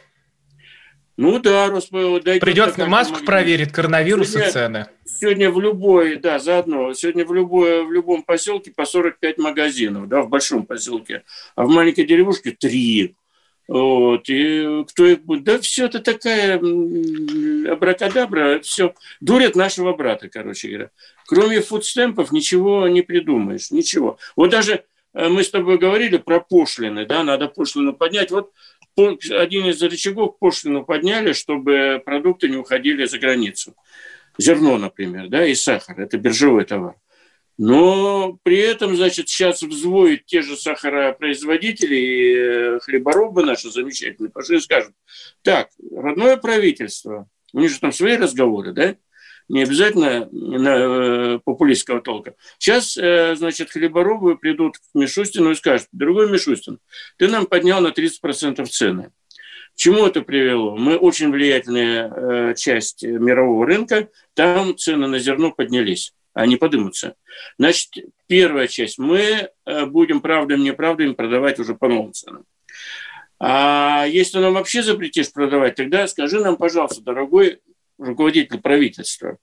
Ну 1.18 1.38
да, 1.38 1.68
Росп... 1.68 1.90
Придет 1.90 2.78
маску 2.78 3.22
проверит, 3.24 3.72
коронавирус 3.72 4.30
сегодня, 4.30 4.48
и 4.48 4.52
цены. 4.52 4.86
Сегодня 5.04 5.50
в 5.50 5.60
любой, 5.60 6.16
да, 6.16 6.38
заодно, 6.38 6.94
сегодня 6.94 7.26
в, 7.26 7.32
любой, 7.32 7.84
в 7.84 7.92
любом 7.92 8.22
поселке 8.22 8.72
по 8.72 8.86
45 8.86 9.38
магазинов, 9.38 10.08
да, 10.08 10.22
в 10.22 10.28
большом 10.28 10.64
поселке, 10.64 11.22
а 11.54 11.64
в 11.64 11.68
маленькой 11.68 12.06
деревушке 12.06 12.50
три. 12.50 13.14
Вот, 13.68 14.28
и 14.28 14.84
кто 14.88 15.06
их 15.06 15.24
будет? 15.24 15.44
Да 15.44 15.58
все 15.60 15.86
это 15.86 16.00
такая 16.00 16.58
абракадабра, 16.58 18.60
все. 18.60 18.94
Дурят 19.20 19.56
нашего 19.56 19.94
брата, 19.94 20.28
короче 20.28 20.68
говоря. 20.68 20.90
Кроме 21.26 21.60
фудстемпов 21.60 22.32
ничего 22.32 22.88
не 22.88 23.02
придумаешь, 23.02 23.70
ничего. 23.70 24.18
Вот 24.36 24.50
даже 24.50 24.84
э, 25.14 25.28
мы 25.28 25.42
с 25.42 25.50
тобой 25.50 25.78
говорили 25.78 26.18
про 26.18 26.40
пошлины, 26.40 27.06
да, 27.06 27.22
надо 27.24 27.48
пошлину 27.48 27.94
поднять. 27.94 28.30
Вот 28.30 28.52
один 28.96 29.66
из 29.66 29.82
рычагов 29.82 30.38
пошлину 30.38 30.84
подняли, 30.84 31.32
чтобы 31.32 32.02
продукты 32.04 32.48
не 32.48 32.56
уходили 32.56 33.06
за 33.06 33.18
границу. 33.18 33.74
Зерно, 34.38 34.78
например, 34.78 35.28
да, 35.28 35.46
и 35.46 35.54
сахар. 35.54 36.00
Это 36.00 36.18
биржевой 36.18 36.64
товар. 36.64 36.96
Но 37.56 38.36
при 38.42 38.58
этом, 38.58 38.96
значит, 38.96 39.28
сейчас 39.28 39.62
взвоют 39.62 40.26
те 40.26 40.42
же 40.42 40.56
сахаропроизводители 40.56 41.94
и 41.94 42.34
э, 42.36 42.78
хлеборобы 42.80 43.44
наши 43.44 43.70
замечательные, 43.70 44.30
пошли 44.30 44.56
и 44.56 44.60
скажут, 44.60 44.92
так, 45.42 45.68
родное 45.94 46.36
правительство, 46.36 47.28
у 47.52 47.60
них 47.60 47.70
же 47.70 47.78
там 47.78 47.92
свои 47.92 48.16
разговоры, 48.16 48.72
да, 48.72 48.96
не 49.48 49.62
обязательно 49.62 50.28
на, 50.30 51.34
э, 51.34 51.38
популистского 51.44 52.00
толка. 52.00 52.34
Сейчас, 52.58 52.96
э, 52.96 53.34
значит, 53.36 53.70
хлеборобы 53.70 54.36
придут 54.36 54.78
к 54.78 54.80
Мишустину 54.94 55.50
и 55.50 55.54
скажут, 55.54 55.88
дорогой 55.92 56.30
Мишустин, 56.30 56.78
ты 57.18 57.28
нам 57.28 57.46
поднял 57.46 57.80
на 57.80 57.92
30% 57.92 58.68
цены. 58.68 59.10
К 59.74 59.76
чему 59.76 60.06
это 60.06 60.22
привело? 60.22 60.76
Мы 60.76 60.96
очень 60.96 61.30
влиятельная 61.30 62.10
э, 62.10 62.54
часть 62.56 63.02
мирового 63.02 63.66
рынка, 63.66 64.08
там 64.34 64.76
цены 64.76 65.08
на 65.08 65.18
зерно 65.18 65.50
поднялись 65.50 66.14
они 66.34 66.56
подымутся. 66.56 67.14
Значит, 67.58 67.90
первая 68.26 68.66
часть. 68.66 68.98
Мы 68.98 69.50
э, 69.64 69.86
будем 69.86 70.20
правдами 70.20 70.62
неправдами 70.62 71.12
продавать 71.12 71.58
уже 71.58 71.74
по 71.74 71.88
новым 71.88 72.12
ценам. 72.12 72.44
А 73.38 74.04
если 74.06 74.38
нам 74.38 74.54
вообще 74.54 74.82
запретишь 74.82 75.32
продавать, 75.32 75.76
тогда 75.76 76.06
скажи 76.06 76.40
нам, 76.40 76.56
пожалуйста, 76.56 77.02
дорогой 77.02 77.60
руководитель 77.98 78.60
правительства 78.60 79.38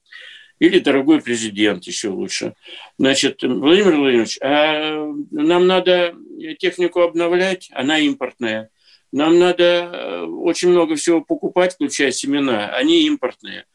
или 0.59 0.79
дорогой 0.79 1.21
президент, 1.21 1.85
еще 1.85 2.09
лучше. 2.09 2.53
Значит, 2.99 3.41
Владимир 3.41 3.95
Владимирович, 3.95 4.37
а 4.41 5.11
нам 5.31 5.65
надо 5.65 6.15
технику 6.59 7.01
обновлять, 7.01 7.69
она 7.73 7.97
импортная. 7.97 8.69
Нам 9.11 9.39
надо 9.39 9.63
э, 9.63 10.21
очень 10.25 10.69
много 10.69 10.95
всего 10.95 11.21
покупать, 11.21 11.73
включая 11.73 12.11
семена, 12.11 12.73
они 12.75 13.07
импортные. 13.07 13.65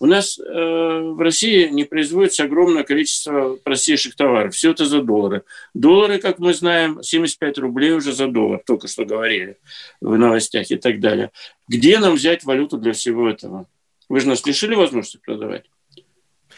У 0.00 0.06
нас 0.06 0.38
э, 0.38 0.42
в 0.42 1.18
России 1.18 1.68
не 1.68 1.84
производится 1.84 2.44
огромное 2.44 2.82
количество 2.82 3.56
простейших 3.56 4.14
товаров. 4.14 4.54
Все 4.54 4.72
это 4.72 4.84
за 4.84 5.00
доллары. 5.00 5.44
Доллары, 5.72 6.18
как 6.18 6.38
мы 6.38 6.52
знаем, 6.52 7.02
75 7.02 7.58
рублей 7.58 7.92
уже 7.92 8.12
за 8.12 8.26
доллар, 8.26 8.60
только 8.66 8.86
что 8.86 9.04
говорили 9.04 9.56
в 10.02 10.16
новостях 10.18 10.70
и 10.70 10.76
так 10.76 11.00
далее. 11.00 11.30
Где 11.68 11.98
нам 11.98 12.14
взять 12.14 12.44
валюту 12.44 12.76
для 12.76 12.92
всего 12.92 13.28
этого? 13.30 13.66
Вы 14.08 14.20
же 14.20 14.28
нас 14.28 14.44
лишили 14.46 14.74
возможности 14.74 15.20
продавать. 15.24 15.64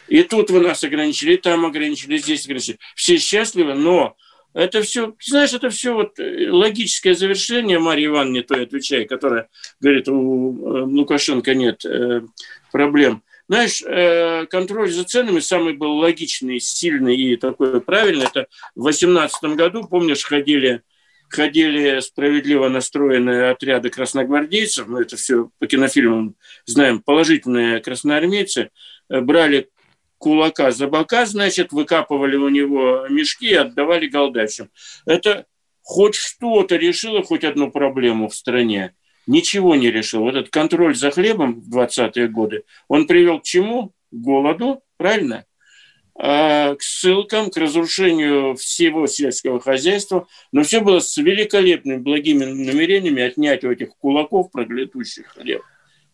И 0.08 0.22
тут 0.22 0.50
вы 0.50 0.60
нас 0.60 0.84
ограничили, 0.84 1.34
и 1.34 1.36
там 1.36 1.66
ограничили, 1.66 2.18
здесь 2.18 2.44
ограничили. 2.44 2.78
Все 2.94 3.18
счастливы, 3.18 3.74
но 3.74 4.16
это 4.56 4.80
все, 4.80 5.14
знаешь, 5.20 5.52
это 5.52 5.68
все 5.68 5.92
вот 5.92 6.18
э, 6.18 6.50
логическое 6.50 7.14
завершение, 7.14 7.78
Марья 7.78 8.06
Ивановна, 8.06 8.42
то 8.42 8.54
отвечая, 8.54 9.04
которая 9.04 9.48
говорит, 9.80 10.08
у 10.08 10.14
э, 10.14 10.82
Лукашенко 10.84 11.54
нет 11.54 11.84
э, 11.84 12.22
проблем. 12.72 13.22
Знаешь, 13.48 13.80
контроль 14.48 14.90
за 14.90 15.04
ценами 15.04 15.38
самый 15.38 15.74
был 15.74 15.98
логичный, 15.98 16.58
сильный 16.58 17.16
и 17.16 17.36
такой 17.36 17.80
правильный. 17.80 18.24
Это 18.24 18.48
в 18.74 18.82
2018 18.82 19.56
году, 19.56 19.84
помнишь, 19.84 20.24
ходили 20.24 20.82
ходили 21.28 22.00
справедливо 22.00 22.68
настроенные 22.68 23.50
отряды 23.50 23.90
красногвардейцев, 23.90 24.86
мы 24.86 25.02
это 25.02 25.16
все 25.16 25.50
по 25.58 25.66
кинофильмам 25.66 26.36
знаем, 26.64 27.00
положительные 27.00 27.80
красноармейцы, 27.80 28.70
э, 29.08 29.20
брали 29.20 29.68
кулака 30.18 30.70
за 30.70 30.88
бока, 30.88 31.26
значит, 31.26 31.72
выкапывали 31.72 32.36
у 32.36 32.48
него 32.48 33.06
мешки 33.08 33.50
и 33.50 33.54
отдавали 33.54 34.06
голдачам. 34.06 34.70
Это 35.04 35.46
хоть 35.82 36.14
что-то 36.14 36.76
решило, 36.76 37.22
хоть 37.22 37.44
одну 37.44 37.70
проблему 37.70 38.28
в 38.28 38.34
стране. 38.34 38.94
Ничего 39.26 39.74
не 39.74 39.90
решил. 39.90 40.22
Вот 40.22 40.36
этот 40.36 40.50
контроль 40.50 40.94
за 40.94 41.10
хлебом 41.10 41.60
в 41.60 41.76
20-е 41.76 42.28
годы, 42.28 42.64
он 42.88 43.06
привел 43.06 43.40
к 43.40 43.44
чему? 43.44 43.92
К 44.10 44.14
голоду, 44.14 44.82
правильно? 44.96 45.44
А, 46.18 46.74
к 46.74 46.82
ссылкам, 46.82 47.50
к 47.50 47.56
разрушению 47.56 48.56
всего 48.56 49.06
сельского 49.06 49.60
хозяйства. 49.60 50.26
Но 50.50 50.62
все 50.62 50.80
было 50.80 51.00
с 51.00 51.16
великолепными, 51.16 51.98
благими 51.98 52.44
намерениями 52.44 53.22
отнять 53.22 53.64
у 53.64 53.70
этих 53.70 53.90
кулаков 53.98 54.50
проклятущих 54.50 55.26
хлеб. 55.28 55.62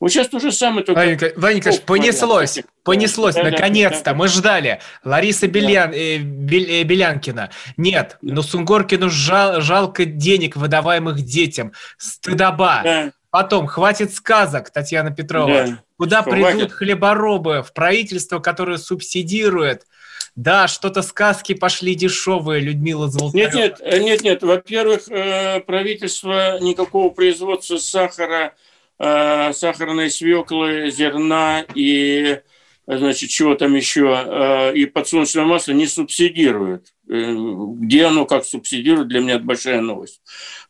Вот 0.01 0.11
сейчас 0.11 0.27
то 0.27 0.41
же 0.41 0.51
самое. 0.51 0.85
Только... 0.85 0.99
Ванька, 0.99 1.33
Ванька 1.37 1.71
понеслось, 1.87 2.57
вариант. 2.57 2.71
понеслось, 2.83 3.37
да, 3.37 3.45
наконец-то, 3.45 4.07
да, 4.07 4.15
мы 4.15 4.27
ждали. 4.27 4.81
Лариса 5.05 5.47
Белян, 5.47 5.93
да. 5.93 5.97
э, 5.97 6.17
э, 6.17 6.83
Белянкина. 6.83 7.51
Нет, 7.77 8.19
да. 8.21 8.35
но 8.35 8.43
Сунгоркину 8.43 9.09
жал, 9.09 9.61
жалко 9.61 10.05
денег, 10.05 10.57
выдаваемых 10.57 11.23
детям. 11.23 11.73
Стыдоба. 11.99 12.81
Да. 12.83 13.13
Потом, 13.31 13.69
хватит 13.69 14.13
сказок, 14.13 14.71
Татьяна 14.71 15.13
Петрова. 15.13 15.67
Да. 15.67 15.79
Куда 16.03 16.23
придут 16.25 16.73
хлеборобы? 16.73 17.63
В 17.63 17.73
правительство, 17.73 18.41
которое 18.41 18.79
субсидирует 18.79 19.87
да, 20.35 20.67
что-то 20.67 21.03
сказки 21.03 21.55
пошли 21.55 21.95
дешевые, 21.95 22.61
Людмила 22.61 23.09
Золотарева. 23.09 23.55
Нет, 23.55 23.55
нет, 23.55 23.81
э, 23.83 23.99
нет, 23.99 24.23
нет. 24.23 24.43
Во-первых, 24.43 25.09
э, 25.11 25.61
правительство 25.61 26.59
никакого 26.59 27.11
производства 27.11 27.77
сахара, 27.77 28.55
э, 28.99 29.53
сахарной 29.53 30.11
свеклы, 30.11 30.91
зерна 30.91 31.65
и 31.75 32.41
значит, 32.87 33.31
чего 33.31 33.55
там 33.55 33.77
еще, 33.77 34.73
и 34.75 34.87
подсолнечного 34.87 35.47
масла 35.47 35.73
не 35.73 35.87
субсидирует. 35.87 36.93
Где 37.07 38.07
оно 38.07 38.27
как 38.27 38.45
субсидирует, 38.45 39.07
для 39.07 39.21
меня 39.21 39.35
это 39.35 39.45
большая 39.45 39.81
новость. 39.81 40.21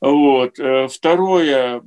Вот. 0.00 0.58
Второе, 0.90 1.82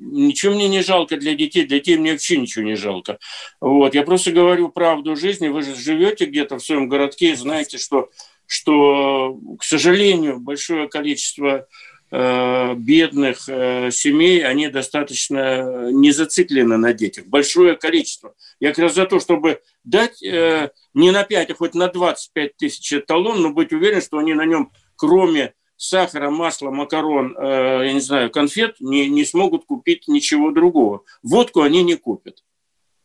ничего 0.00 0.54
мне 0.54 0.68
не 0.68 0.82
жалко 0.82 1.16
для 1.16 1.34
детей, 1.34 1.64
для 1.64 1.78
детей 1.78 1.96
мне 1.96 2.12
вообще 2.12 2.38
ничего 2.38 2.64
не 2.64 2.76
жалко. 2.76 3.18
Вот. 3.60 3.94
Я 3.94 4.02
просто 4.02 4.32
говорю 4.32 4.68
правду 4.68 5.16
жизни, 5.16 5.48
вы 5.48 5.62
же 5.62 5.74
живете 5.74 6.26
где-то 6.26 6.56
в 6.56 6.64
своем 6.64 6.88
городке 6.88 7.32
и 7.32 7.36
знаете, 7.36 7.78
что, 7.78 8.10
что 8.46 9.38
к 9.58 9.64
сожалению, 9.64 10.40
большое 10.40 10.88
количество 10.88 11.66
э, 12.10 12.74
бедных 12.74 13.48
э, 13.48 13.90
семей, 13.90 14.44
они 14.44 14.68
достаточно 14.68 15.90
не 15.90 16.12
зациклены 16.12 16.76
на 16.76 16.92
детях. 16.92 17.26
Большое 17.26 17.76
количество. 17.76 18.34
Я 18.60 18.70
как 18.70 18.78
раз 18.78 18.94
за 18.94 19.06
то, 19.06 19.20
чтобы 19.20 19.60
дать 19.84 20.22
э, 20.22 20.70
не 20.94 21.10
на 21.10 21.24
5, 21.24 21.50
а 21.50 21.54
хоть 21.54 21.74
на 21.74 21.88
25 21.88 22.56
тысяч 22.56 23.02
талон, 23.06 23.42
но 23.42 23.50
быть 23.50 23.72
уверен, 23.72 24.00
что 24.00 24.18
они 24.18 24.34
на 24.34 24.44
нем, 24.44 24.72
кроме 24.96 25.54
сахара, 25.78 26.28
масла, 26.28 26.70
макарон, 26.70 27.34
э, 27.38 27.86
я 27.86 27.92
не 27.92 28.00
знаю, 28.00 28.30
конфет 28.30 28.76
не, 28.80 29.08
не 29.08 29.24
смогут 29.24 29.64
купить 29.64 30.08
ничего 30.08 30.50
другого. 30.50 31.04
Водку 31.22 31.62
они 31.62 31.82
не 31.82 31.94
купят. 31.94 32.42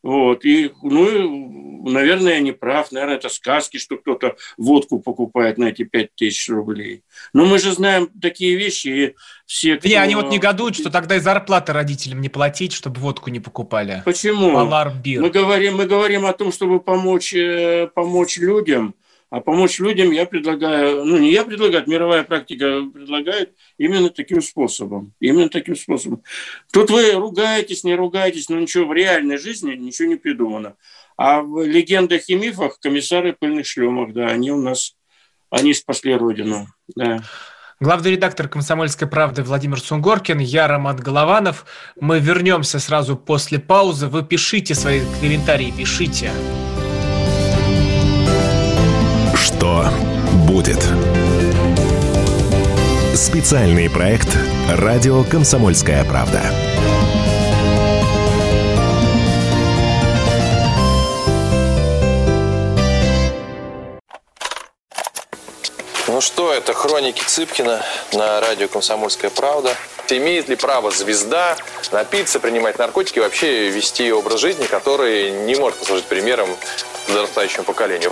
Вот. 0.01 0.43
И, 0.43 0.74
ну, 0.82 1.89
наверное, 1.89 2.34
я 2.34 2.39
не 2.41 2.51
прав. 2.51 2.91
Наверное, 2.91 3.15
это 3.15 3.30
сказки, 3.30 3.78
что 3.78 3.95
кто-то 3.95 4.36
водку 4.57 4.99
покупает 4.99 5.57
на 5.57 5.65
эти 5.65 5.84
5 5.84 6.15
тысяч 6.15 6.49
рублей. 6.49 7.03
Но 7.32 7.45
мы 7.45 7.57
же 7.57 7.71
знаем 7.71 8.09
такие 8.21 8.57
вещи, 8.57 8.88
и 8.88 9.15
все, 9.45 9.78
кто... 9.78 9.88
Не, 9.88 9.95
они 9.95 10.15
вот 10.15 10.30
негодуют, 10.30 10.76
что 10.76 10.89
тогда 10.89 11.15
и 11.15 11.19
зарплаты 11.19 11.71
родителям 11.71 12.19
не 12.19 12.28
платить, 12.28 12.74
чтобы 12.74 12.99
водку 12.99 13.30
не 13.30 13.39
покупали. 13.39 14.01
Почему? 14.03 14.51
Мы 15.21 15.30
говорим, 15.30 15.78
мы 15.78 15.86
говорим 15.86 16.26
о 16.26 16.34
том, 16.34 16.51
чтобы 16.51 16.82
помочь, 16.82 17.34
э, 17.34 17.88
помочь 17.95 18.38
людям, 18.38 18.95
а 19.34 19.39
помочь 19.39 19.79
людям 19.79 20.11
я 20.11 20.27
предлагаю, 20.27 21.05
ну 21.05 21.17
не 21.17 21.31
я 21.31 21.43
предлагаю, 21.43 21.84
мировая 21.88 22.21
практика 22.21 22.84
предлагает 22.93 23.55
именно 23.79 24.11
таким 24.11 24.43
способом. 24.43 25.15
Именно 25.19 25.49
таким 25.49 25.75
способом. 25.75 26.21
Тут 26.71 26.91
вы 26.91 27.13
ругаетесь, 27.13 27.84
не 27.84 27.95
ругаетесь, 27.95 28.47
но 28.49 28.59
ничего 28.59 28.86
в 28.86 28.93
реальной 28.93 29.39
жизни 29.39 29.73
ничего 29.73 30.09
не 30.09 30.17
придумано. 30.17 30.75
А 31.17 31.41
в 31.41 31.65
легендах 31.65 32.29
и 32.29 32.36
мифах 32.36 32.79
комиссары 32.79 33.34
пыльных 33.34 33.65
шлемах, 33.65 34.13
да, 34.13 34.27
они 34.27 34.51
у 34.51 34.61
нас, 34.61 34.93
они 35.49 35.73
спасли 35.73 36.13
Родину. 36.13 36.67
Да. 36.95 37.23
Главный 37.79 38.11
редактор 38.11 38.47
«Комсомольской 38.47 39.07
правды» 39.07 39.41
Владимир 39.41 39.79
Сунгоркин, 39.79 40.38
я 40.38 40.67
Роман 40.67 40.97
Голованов. 40.97 41.65
Мы 41.99 42.19
вернемся 42.19 42.77
сразу 42.77 43.17
после 43.17 43.57
паузы. 43.57 44.09
Вы 44.09 44.23
пишите 44.23 44.75
свои 44.75 45.01
комментарии, 45.19 45.73
пишите. 45.75 46.29
Что 49.64 49.86
будет? 50.45 50.86
Специальный 53.16 53.89
проект 53.89 54.28
«Радио 54.70 55.24
Комсомольская 55.24 56.03
правда». 56.03 56.41
Ну 66.09 66.20
что, 66.20 66.51
это 66.51 66.74
хроники 66.74 67.24
Цыпкина 67.26 67.86
на 68.11 68.41
радио 68.41 68.68
«Комсомольская 68.68 69.32
правда». 69.32 69.74
Имеет 70.09 70.49
ли 70.49 70.57
право 70.57 70.91
звезда 70.91 71.55
напиться, 71.93 72.41
принимать 72.41 72.78
наркотики 72.78 73.20
и 73.20 73.22
вообще 73.22 73.70
вести 73.70 74.11
образ 74.11 74.41
жизни, 74.41 74.66
который 74.66 75.32
не 75.32 75.55
может 75.55 75.80
послужить 75.80 76.03
примером 76.03 76.49
подрастающему 77.07 77.64
поколению? 77.64 78.11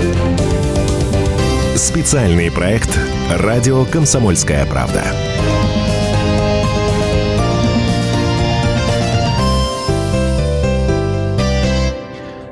Специальный 1.75 2.51
проект 2.51 2.99
«Радио 3.29 3.85
Комсомольская 3.85 4.65
правда». 4.65 5.05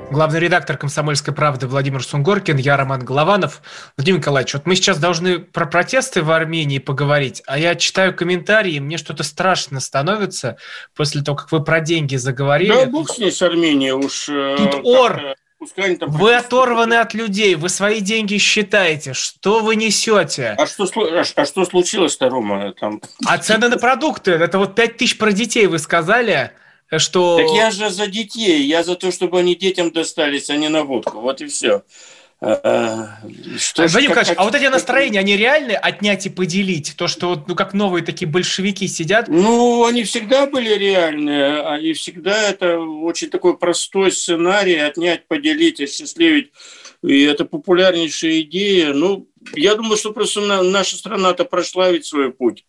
Главный 0.09 0.39
редактор 0.39 0.77
«Комсомольской 0.77 1.33
правды» 1.33 1.67
Владимир 1.67 2.01
Сунгоркин, 2.01 2.55
я 2.57 2.77
Роман 2.77 3.03
Голованов. 3.03 3.61
Владимир 3.97 4.19
Николаевич, 4.19 4.53
вот 4.53 4.65
мы 4.65 4.75
сейчас 4.75 4.97
должны 4.99 5.39
про 5.39 5.65
протесты 5.65 6.23
в 6.23 6.31
Армении 6.31 6.79
поговорить, 6.79 7.43
а 7.45 7.59
я 7.59 7.75
читаю 7.75 8.15
комментарии, 8.15 8.75
и 8.75 8.79
мне 8.79 8.97
что-то 8.97 9.23
страшно 9.23 9.81
становится 9.81 10.57
после 10.95 11.21
того, 11.21 11.37
как 11.37 11.51
вы 11.51 11.61
про 11.61 11.81
деньги 11.81 12.15
заговорили. 12.15 12.69
Да, 12.71 12.85
бог 12.85 13.09
с 13.09 13.17
ней 13.17 13.33
с 13.33 13.41
Арменией 13.41 13.91
уж. 13.91 14.29
Э, 14.29 14.55
Тут 14.57 14.85
ор, 14.85 15.35
Пускай 15.59 15.97
там 15.97 16.09
вы 16.09 16.35
оторваны 16.35 16.93
от 16.93 17.13
людей, 17.13 17.55
вы 17.55 17.67
свои 17.67 17.99
деньги 17.99 18.37
считаете. 18.37 19.13
Что 19.13 19.59
вы 19.59 19.75
несете? 19.75 20.55
А 20.57 20.65
что, 20.65 20.85
а, 20.85 21.23
а 21.35 21.45
что 21.45 21.65
случилось-то, 21.65 22.29
Рома? 22.29 22.73
Там? 22.79 23.01
А 23.25 23.37
цены 23.37 23.67
на 23.67 23.77
продукты? 23.77 24.31
Это 24.31 24.57
вот 24.57 24.75
5 24.75 24.95
тысяч 24.95 25.17
про 25.17 25.33
детей 25.33 25.67
вы 25.67 25.79
сказали, 25.79 26.51
что... 26.95 27.37
Так 27.37 27.47
я 27.57 27.71
же 27.71 27.89
за 27.89 28.07
детей, 28.07 28.63
я 28.63 28.83
за 28.83 28.95
то, 28.95 29.11
чтобы 29.11 29.39
они 29.39 29.53
детям 29.53 29.91
достались, 29.91 30.49
а 30.49 30.55
не 30.55 30.69
на 30.69 30.85
водку. 30.85 31.19
Вот 31.19 31.41
и 31.41 31.47
все. 31.47 31.83
Что 32.41 33.17
Владимир 33.75 34.11
Николаевич, 34.11 34.33
а 34.37 34.45
вот 34.45 34.55
эти 34.55 34.67
настроения, 34.67 35.19
они 35.19 35.35
реальны 35.35 35.73
отнять 35.73 36.25
и 36.25 36.29
поделить? 36.29 36.95
То, 36.95 37.09
что 37.09 37.29
вот, 37.29 37.49
ну, 37.49 37.55
как 37.55 37.73
новые 37.73 38.03
такие 38.05 38.31
большевики 38.31 38.87
сидят? 38.87 39.27
Ну, 39.27 39.85
они 39.85 40.03
всегда 40.03 40.45
были 40.45 40.73
реальные. 40.73 41.63
Они 41.63 41.91
всегда, 41.91 42.49
это 42.49 42.79
очень 42.79 43.29
такой 43.29 43.57
простой 43.57 44.13
сценарий, 44.13 44.77
отнять, 44.77 45.27
поделить, 45.27 45.81
осчастливить. 45.81 46.53
И 47.03 47.23
это 47.23 47.43
популярнейшая 47.43 48.39
идея. 48.41 48.93
Ну, 48.93 49.27
я 49.53 49.75
думаю, 49.75 49.97
что 49.97 50.13
просто 50.13 50.39
наша 50.63 50.95
страна-то 50.95 51.43
прошла 51.43 51.91
ведь 51.91 52.05
свой 52.05 52.31
путь. 52.31 52.65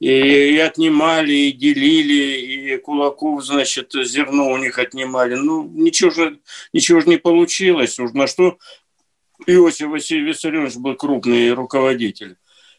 И, 0.00 0.08
и 0.08 0.58
отнимали, 0.58 1.32
и 1.32 1.52
делили, 1.52 2.72
и 2.74 2.76
кулаков, 2.78 3.44
значит, 3.44 3.92
зерно 3.92 4.50
у 4.50 4.56
них 4.56 4.80
отнимали. 4.80 5.36
Ну, 5.36 5.62
ничего 5.62 6.10
же, 6.10 6.40
ничего 6.72 7.00
же 7.00 7.08
не 7.08 7.18
получилось. 7.18 8.00
Уж 8.00 8.12
на 8.14 8.26
что 8.26 8.58
Иосиф 9.46 9.88
Васильевич 9.88 10.36
Виссарионович 10.36 10.76
был 10.76 10.94
крупный 10.94 11.52
руководитель. 11.52 12.36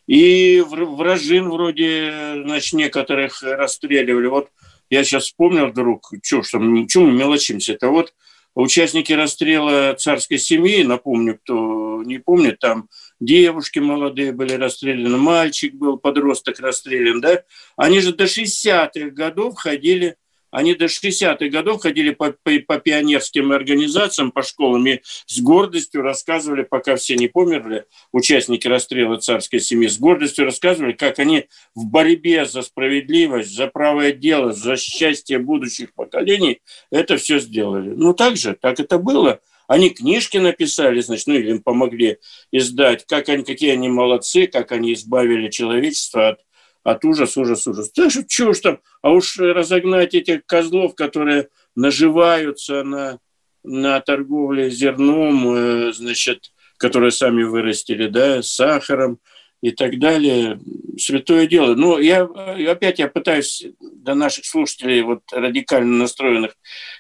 И 0.08 0.62
вражин 0.68 1.50
вроде, 1.50 2.42
значит, 2.44 2.74
некоторых 2.74 3.42
расстреливали. 3.42 4.28
Вот 4.28 4.50
я 4.90 5.04
сейчас 5.04 5.26
вспомнил 5.26 5.68
вдруг, 5.68 6.12
что 6.22 6.42
ж 6.44 6.50
там, 6.52 6.88
чему 6.88 7.08
мы 7.08 7.14
мелочимся 7.14 7.74
Это 7.74 7.88
вот 7.88 8.14
участники 8.56 9.14
расстрела 9.14 9.94
царской 9.94 10.38
семьи, 10.38 10.84
напомню, 10.84 11.40
кто 11.40 12.04
не 12.04 12.20
помнит, 12.20 12.60
там 12.60 12.90
девушки 13.20 13.80
молодые 13.80 14.32
были 14.32 14.54
расстреляны, 14.54 15.18
мальчик 15.18 15.74
был, 15.74 15.98
подросток 15.98 16.60
расстрелян, 16.60 17.22
да, 17.22 17.44
они 17.78 18.00
же 18.00 18.14
до 18.14 18.26
60-х 18.26 19.10
годов 19.12 19.58
ходили 19.58 20.18
они 20.54 20.76
до 20.76 20.86
60-х 20.86 21.48
годов 21.48 21.82
ходили 21.82 22.12
по, 22.12 22.32
по, 22.44 22.52
по 22.68 22.78
пионерским 22.78 23.52
организациям, 23.52 24.32
по 24.32 24.44
школам 24.44 24.86
и 24.86 25.00
с 25.26 25.42
гордостью 25.42 26.04
рассказывали, 26.04 26.62
пока 26.62 26.96
все 26.96 27.16
не 27.16 27.28
померли, 27.28 27.86
участники 28.12 28.68
расстрела 28.68 29.18
царской 29.18 29.60
семьи, 29.60 29.88
с 29.88 29.98
гордостью 29.98 30.46
рассказывали, 30.46 30.94
как 30.94 31.18
они 31.18 31.48
в 31.74 31.88
борьбе 31.88 32.46
за 32.46 32.62
справедливость, 32.62 33.50
за 33.50 33.66
правое 33.66 34.12
дело, 34.12 34.54
за 34.54 34.78
счастье 34.78 35.40
будущих 35.40 35.92
поколений 35.96 36.62
это 36.92 37.18
все 37.18 37.40
сделали. 37.40 37.90
Ну, 37.90 38.14
так 38.14 38.38
же, 38.38 38.54
так 38.54 38.80
это 38.80 39.00
было. 39.00 39.40
Они 39.68 39.90
книжки 39.90 40.38
написали, 40.38 41.02
значит, 41.02 41.26
ну, 41.26 41.34
им 41.34 41.64
помогли 41.64 42.20
издать, 42.52 43.08
как 43.08 43.28
они, 43.30 43.44
какие 43.44 43.72
они 43.72 43.90
молодцы, 43.90 44.46
как 44.46 44.72
они 44.72 44.94
избавили 44.94 45.50
человечество 45.50 46.28
от 46.28 46.40
от 46.84 47.06
ужас, 47.06 47.38
ужас, 47.38 47.66
ужас. 47.66 47.92
Да 47.96 48.10
что 48.10 48.50
уж 48.50 48.60
там, 48.60 48.80
а 49.02 49.12
уж 49.12 49.38
разогнать 49.40 50.14
этих 50.14 50.46
козлов, 50.46 50.96
которые 50.96 51.50
наживаются 51.76 52.84
на, 52.84 53.20
на 53.64 54.00
торговле 54.02 54.70
зерном, 54.70 55.56
э, 55.56 55.94
значит, 55.94 56.52
которые 56.78 57.12
сами 57.12 57.44
вырастили, 57.44 58.08
да, 58.08 58.42
сахаром 58.44 59.20
и 59.62 59.72
так 59.72 59.98
далее. 59.98 60.60
Святое 60.98 61.48
дело. 61.48 61.74
Но 61.76 62.00
я 62.00 62.24
опять 62.24 63.00
я 63.00 63.08
пытаюсь 63.08 63.66
до 63.80 64.14
наших 64.14 64.46
слушателей, 64.46 65.02
вот 65.02 65.22
радикально 65.32 65.98
настроенных, 65.98 66.52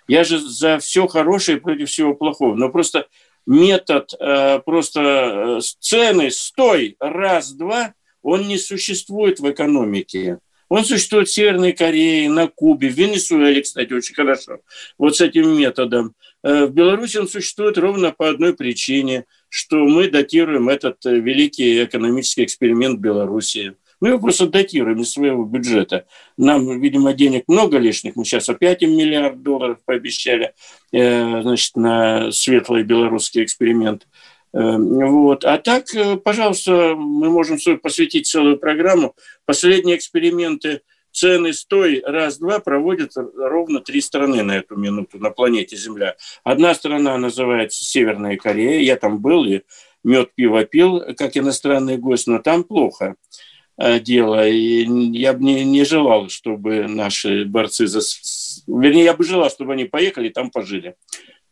я 0.08 0.24
же 0.24 0.40
за 0.40 0.80
все 0.80 1.08
хорошее 1.08 1.60
против 1.60 1.90
всего 1.90 2.14
плохого. 2.14 2.56
Но 2.56 2.70
просто 2.70 3.08
метод, 3.46 4.14
э, 4.18 4.60
просто 4.60 5.02
э, 5.02 5.62
сцены, 5.62 6.32
стой, 6.32 6.96
раз, 7.02 7.52
два– 7.52 7.94
он 8.24 8.48
не 8.48 8.58
существует 8.58 9.40
в 9.40 9.50
экономике. 9.52 10.40
Он 10.70 10.84
существует 10.84 11.28
в 11.28 11.34
Северной 11.34 11.74
Корее, 11.74 12.30
на 12.30 12.48
Кубе, 12.48 12.90
в 12.90 12.94
Венесуэле, 12.94 13.62
кстати, 13.62 13.94
очень 13.94 14.16
хорошо, 14.16 14.60
вот 14.98 15.16
с 15.16 15.22
этим 15.22 15.56
методом. 15.56 16.16
Э, 16.44 16.66
в 16.66 16.74
Беларуси 16.74 17.18
он 17.18 17.28
существует 17.28 17.78
ровно 17.78 18.12
по 18.12 18.28
одной 18.28 18.56
причине, 18.56 19.26
что 19.50 19.78
мы 19.86 20.10
датируем 20.10 20.70
этот 20.70 21.06
э, 21.06 21.20
великий 21.20 21.84
экономический 21.84 22.44
эксперимент 22.44 23.00
Беларуси. 23.00 23.76
Мы 24.00 24.10
его 24.10 24.20
просто 24.20 24.48
датируем 24.48 25.02
из 25.02 25.12
своего 25.12 25.46
бюджета. 25.46 26.06
Нам, 26.38 26.82
видимо, 26.82 27.14
денег 27.14 27.44
много 27.48 27.78
лишних. 27.78 28.16
Мы 28.16 28.26
сейчас 28.26 28.50
опять 28.50 28.82
им 28.82 28.98
миллиард 28.98 29.44
долларов 29.44 29.78
пообещали 29.86 30.54
э, 30.92 31.42
значит, 31.42 31.76
на 31.78 32.32
светлый 32.32 32.84
белорусский 32.84 33.44
эксперимент. 33.44 34.08
Э, 34.54 34.78
вот. 34.78 35.46
А 35.46 35.58
так, 35.58 35.94
э, 35.96 36.18
пожалуйста, 36.18 36.96
мы 36.96 37.30
можем 37.30 37.58
посвятить 37.82 38.28
целую 38.28 38.58
программу. 38.58 39.16
Последние 39.46 39.98
эксперименты 39.98 40.82
цены 41.12 41.54
стой 41.54 42.02
раз-два 42.06 42.60
проводят 42.60 43.12
ровно 43.16 43.80
три 43.80 44.02
страны 44.02 44.44
на 44.44 44.58
эту 44.58 44.76
минуту 44.76 45.20
на 45.20 45.30
планете 45.30 45.76
Земля. 45.76 46.16
Одна 46.44 46.74
страна 46.74 47.18
называется 47.18 47.84
Северная 47.84 48.38
Корея. 48.38 48.80
Я 48.80 48.96
там 48.96 49.20
был 49.20 49.46
и 49.46 49.62
мед 50.04 50.34
пиво 50.36 50.66
пил, 50.66 51.02
как 51.18 51.38
иностранный 51.38 51.98
гость, 51.98 52.28
но 52.28 52.40
там 52.40 52.64
плохо 52.64 53.16
э, 53.78 54.00
дело. 54.00 54.48
И 54.48 54.86
я 55.18 55.34
бы 55.34 55.44
не, 55.44 55.64
не 55.64 55.84
желал, 55.84 56.30
чтобы 56.30 56.88
наши 56.88 57.46
борцы 57.46 57.88
за... 57.88 58.02
Вернее, 58.68 59.06
я 59.06 59.14
бы 59.16 59.24
желал, 59.24 59.50
чтобы 59.50 59.74
они 59.74 59.86
поехали 59.86 60.28
и 60.28 60.34
там 60.34 60.52
пожили 60.52 60.96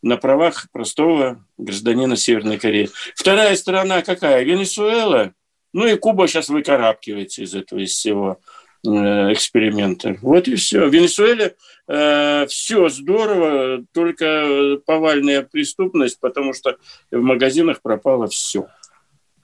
на 0.01 0.17
правах 0.17 0.67
простого 0.71 1.45
гражданина 1.57 2.15
Северной 2.15 2.57
Кореи. 2.57 2.89
Вторая 3.15 3.55
сторона 3.55 4.01
какая? 4.01 4.43
Венесуэла. 4.43 5.33
Ну 5.73 5.87
и 5.87 5.95
Куба 5.95 6.27
сейчас 6.27 6.49
выкарабкивается 6.49 7.43
из 7.43 7.55
этого 7.55 7.79
из 7.79 7.91
всего 7.91 8.39
э, 8.85 8.89
эксперимента. 8.89 10.17
Вот 10.21 10.47
и 10.47 10.55
все. 10.55 10.87
В 10.87 10.93
Венесуэле 10.93 11.55
э, 11.87 12.45
все 12.47 12.89
здорово, 12.89 13.85
только 13.93 14.77
повальная 14.85 15.43
преступность, 15.43 16.19
потому 16.19 16.53
что 16.53 16.77
в 17.09 17.21
магазинах 17.21 17.81
пропало 17.81 18.27
все. 18.27 18.67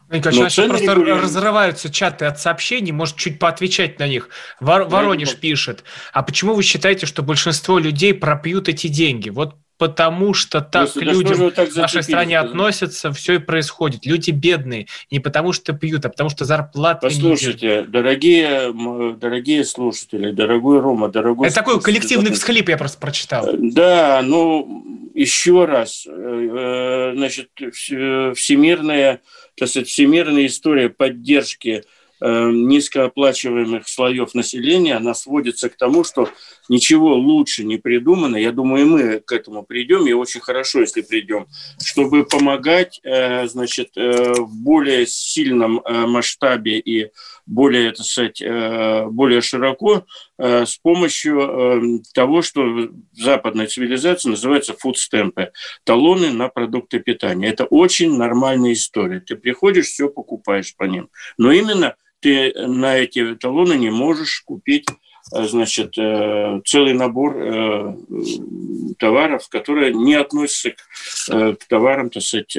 Николай, 0.10 0.40
просто 0.40 0.94
регулярно. 0.94 1.24
разрываются 1.24 1.92
чаты 1.92 2.26
от 2.26 2.40
сообщений, 2.40 2.94
может 2.94 3.18
чуть 3.18 3.40
поотвечать 3.40 4.00
на 4.00 4.08
них. 4.08 4.30
Вор, 4.62 4.86
Воронеж 4.86 5.36
пишет, 5.36 5.84
а 6.14 6.24
почему 6.24 6.54
вы 6.54 6.64
считаете, 6.64 7.06
что 7.06 7.24
большинство 7.24 7.78
людей 7.78 8.14
пропьют 8.14 8.70
эти 8.70 8.88
деньги? 8.88 9.30
Вот 9.30 9.58
потому 9.78 10.34
что 10.34 10.62
так 10.62 10.92
к 10.92 10.98
людям 10.98 11.52
так 11.52 11.70
в 11.70 11.76
нашей 11.76 12.04
стране 12.04 12.40
относятся, 12.40 13.12
все 13.12 13.36
и 13.36 13.38
происходит. 13.38 14.06
Люди 14.06 14.32
бедные, 14.32 14.88
не 15.12 15.20
потому 15.20 15.54
что 15.54 15.74
пьют, 15.74 16.06
а 16.06 16.10
потому 16.10 16.30
что 16.30 16.46
зарплаты 16.46 17.08
Послушайте, 17.08 17.82
не 17.82 17.88
дорогие, 17.88 18.74
дорогие 19.14 19.64
слушатели, 19.66 20.32
дорогой 20.32 20.80
Рома, 20.80 21.10
дорогой... 21.10 21.48
Это 21.48 21.56
такой 21.56 21.82
коллективный 21.82 22.32
всхлип 22.32 22.70
я 22.70 22.78
просто 22.78 23.00
прочитал. 23.00 23.50
Да, 23.58 24.22
ну, 24.24 25.12
еще 25.14 25.66
раз, 25.66 26.06
э, 26.08 26.12
э, 26.12 27.14
значит, 27.16 27.50
всемирная, 27.56 29.22
так 29.58 29.70
сказать, 29.70 29.88
всемирная 29.88 30.46
история 30.48 30.90
поддержки 30.90 31.84
Э, 31.84 31.97
низкооплачиваемых 32.20 33.88
слоев 33.88 34.34
населения, 34.34 34.96
она 34.96 35.14
сводится 35.14 35.70
к 35.70 35.78
тому, 35.78 36.04
что 36.04 36.30
ничего 36.70 37.16
лучше 37.16 37.64
не 37.64 37.78
придумано. 37.78 38.38
Я 38.38 38.52
думаю, 38.52 38.88
мы 38.88 39.20
к 39.20 39.32
этому 39.32 39.64
придем, 39.64 40.08
и 40.08 40.14
очень 40.14 40.42
хорошо, 40.42 40.82
если 40.82 41.02
придем, 41.02 41.48
чтобы 41.84 42.26
помогать 42.26 43.00
э, 43.04 43.48
значит, 43.48 43.92
э, 43.96 44.34
в 44.34 44.64
более 44.64 45.06
сильном 45.06 45.82
масштабе 45.86 46.80
и 46.80 47.12
более, 47.46 47.92
так 47.92 48.06
сказать, 48.06 48.42
более 49.10 49.40
широко 49.42 50.06
с 50.38 50.78
помощью 50.78 52.04
того, 52.14 52.42
что 52.42 52.62
в 52.62 52.92
западной 53.14 53.68
цивилизации 53.68 54.30
называется 54.30 54.76
фудстемпы, 54.78 55.52
талоны 55.86 56.32
на 56.34 56.50
продукты 56.50 57.00
питания. 57.00 57.48
Это 57.48 57.64
очень 57.64 58.18
нормальная 58.18 58.74
история. 58.74 59.22
Ты 59.22 59.36
приходишь, 59.36 59.88
все 59.88 60.10
покупаешь 60.10 60.76
по 60.76 60.84
ним. 60.84 61.10
Но 61.38 61.52
именно 61.52 61.96
ты 62.20 62.54
на 62.56 62.98
эти 62.98 63.36
талоны 63.36 63.74
не 63.74 63.90
можешь 63.90 64.42
купить 64.46 64.86
э, 65.34 65.44
значит, 65.44 65.98
э, 65.98 66.62
целый 66.66 66.94
набор 66.94 67.38
э, 67.38 67.96
товаров, 68.98 69.48
которые 69.50 69.94
не 69.94 70.16
относятся 70.16 70.72
к, 70.72 71.58
товарам, 71.68 72.10
так 72.10 72.24
сказать, 72.24 72.58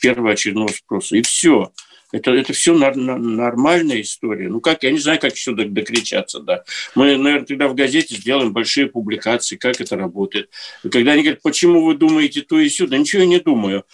первоочередного 0.00 0.68
спроса. 0.68 1.16
И 1.16 1.22
все. 1.22 1.72
Это, 2.12 2.30
это 2.30 2.52
все 2.52 2.74
нормальная 2.74 4.00
история. 4.00 4.48
Ну 4.48 4.60
как, 4.60 4.84
я 4.84 4.92
не 4.92 4.98
знаю, 4.98 5.18
как 5.18 5.34
еще 5.34 5.52
докричаться, 5.52 6.38
да. 6.38 6.62
Мы, 6.94 7.16
наверное, 7.16 7.44
тогда 7.46 7.66
в 7.66 7.74
газете 7.74 8.14
сделаем 8.14 8.52
большие 8.52 8.86
публикации, 8.86 9.56
как 9.56 9.80
это 9.80 9.96
работает. 9.96 10.48
И 10.84 10.90
когда 10.90 11.12
они 11.12 11.22
говорят, 11.22 11.42
почему 11.42 11.84
вы 11.84 11.96
думаете 11.96 12.42
то 12.42 12.60
и 12.60 12.68
сюда, 12.68 12.98
ничего 12.98 13.22
я 13.22 13.28
не 13.28 13.40
думаю. 13.40 13.84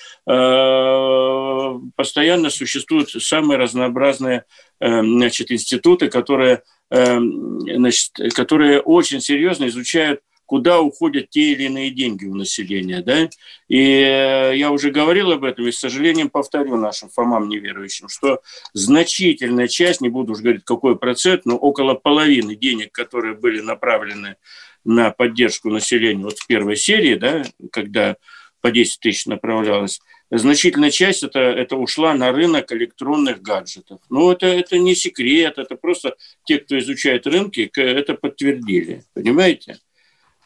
Постоянно 1.96 2.50
существуют 2.50 3.08
самые 3.08 3.56
разнообразные 3.56 4.44
значит, 4.80 5.52
институты, 5.52 6.08
которые, 6.08 6.62
эм, 6.90 7.60
значит, 7.60 8.12
которые 8.34 8.80
очень 8.80 9.20
серьезно 9.20 9.68
изучают 9.68 10.20
куда 10.50 10.80
уходят 10.80 11.30
те 11.30 11.52
или 11.52 11.66
иные 11.66 11.90
деньги 11.90 12.24
у 12.24 12.34
населения. 12.34 13.02
Да? 13.02 13.30
И 13.68 13.78
э, 13.78 14.56
я 14.56 14.72
уже 14.72 14.90
говорил 14.90 15.30
об 15.30 15.44
этом, 15.44 15.68
и, 15.68 15.70
с 15.70 15.78
сожалением, 15.78 16.28
повторю 16.28 16.76
нашим 16.76 17.08
фомам 17.08 17.48
неверующим, 17.48 18.08
что 18.08 18.40
значительная 18.72 19.68
часть, 19.68 20.00
не 20.00 20.08
буду 20.08 20.32
уже 20.32 20.42
говорить, 20.42 20.64
какой 20.64 20.98
процент, 20.98 21.46
но 21.46 21.56
около 21.56 21.94
половины 21.94 22.56
денег, 22.56 22.90
которые 22.90 23.36
были 23.36 23.60
направлены 23.60 24.38
на 24.84 25.12
поддержку 25.12 25.70
населения 25.70 26.24
вот 26.24 26.40
в 26.40 26.46
первой 26.48 26.74
серии, 26.74 27.14
да, 27.14 27.44
когда 27.70 28.16
по 28.60 28.72
10 28.72 28.98
тысяч 28.98 29.26
направлялось, 29.26 30.00
значительная 30.30 30.90
часть 30.90 31.22
это, 31.22 31.40
это 31.40 31.76
ушла 31.76 32.14
на 32.14 32.32
рынок 32.32 32.72
электронных 32.72 33.42
гаджетов. 33.42 34.00
Ну, 34.08 34.30
это, 34.30 34.46
это 34.46 34.78
не 34.78 34.94
секрет, 34.94 35.58
это 35.58 35.74
просто 35.74 36.14
те, 36.44 36.58
кто 36.58 36.78
изучает 36.78 37.26
рынки, 37.26 37.70
это 37.74 38.14
подтвердили. 38.14 39.04
Понимаете? 39.14 39.78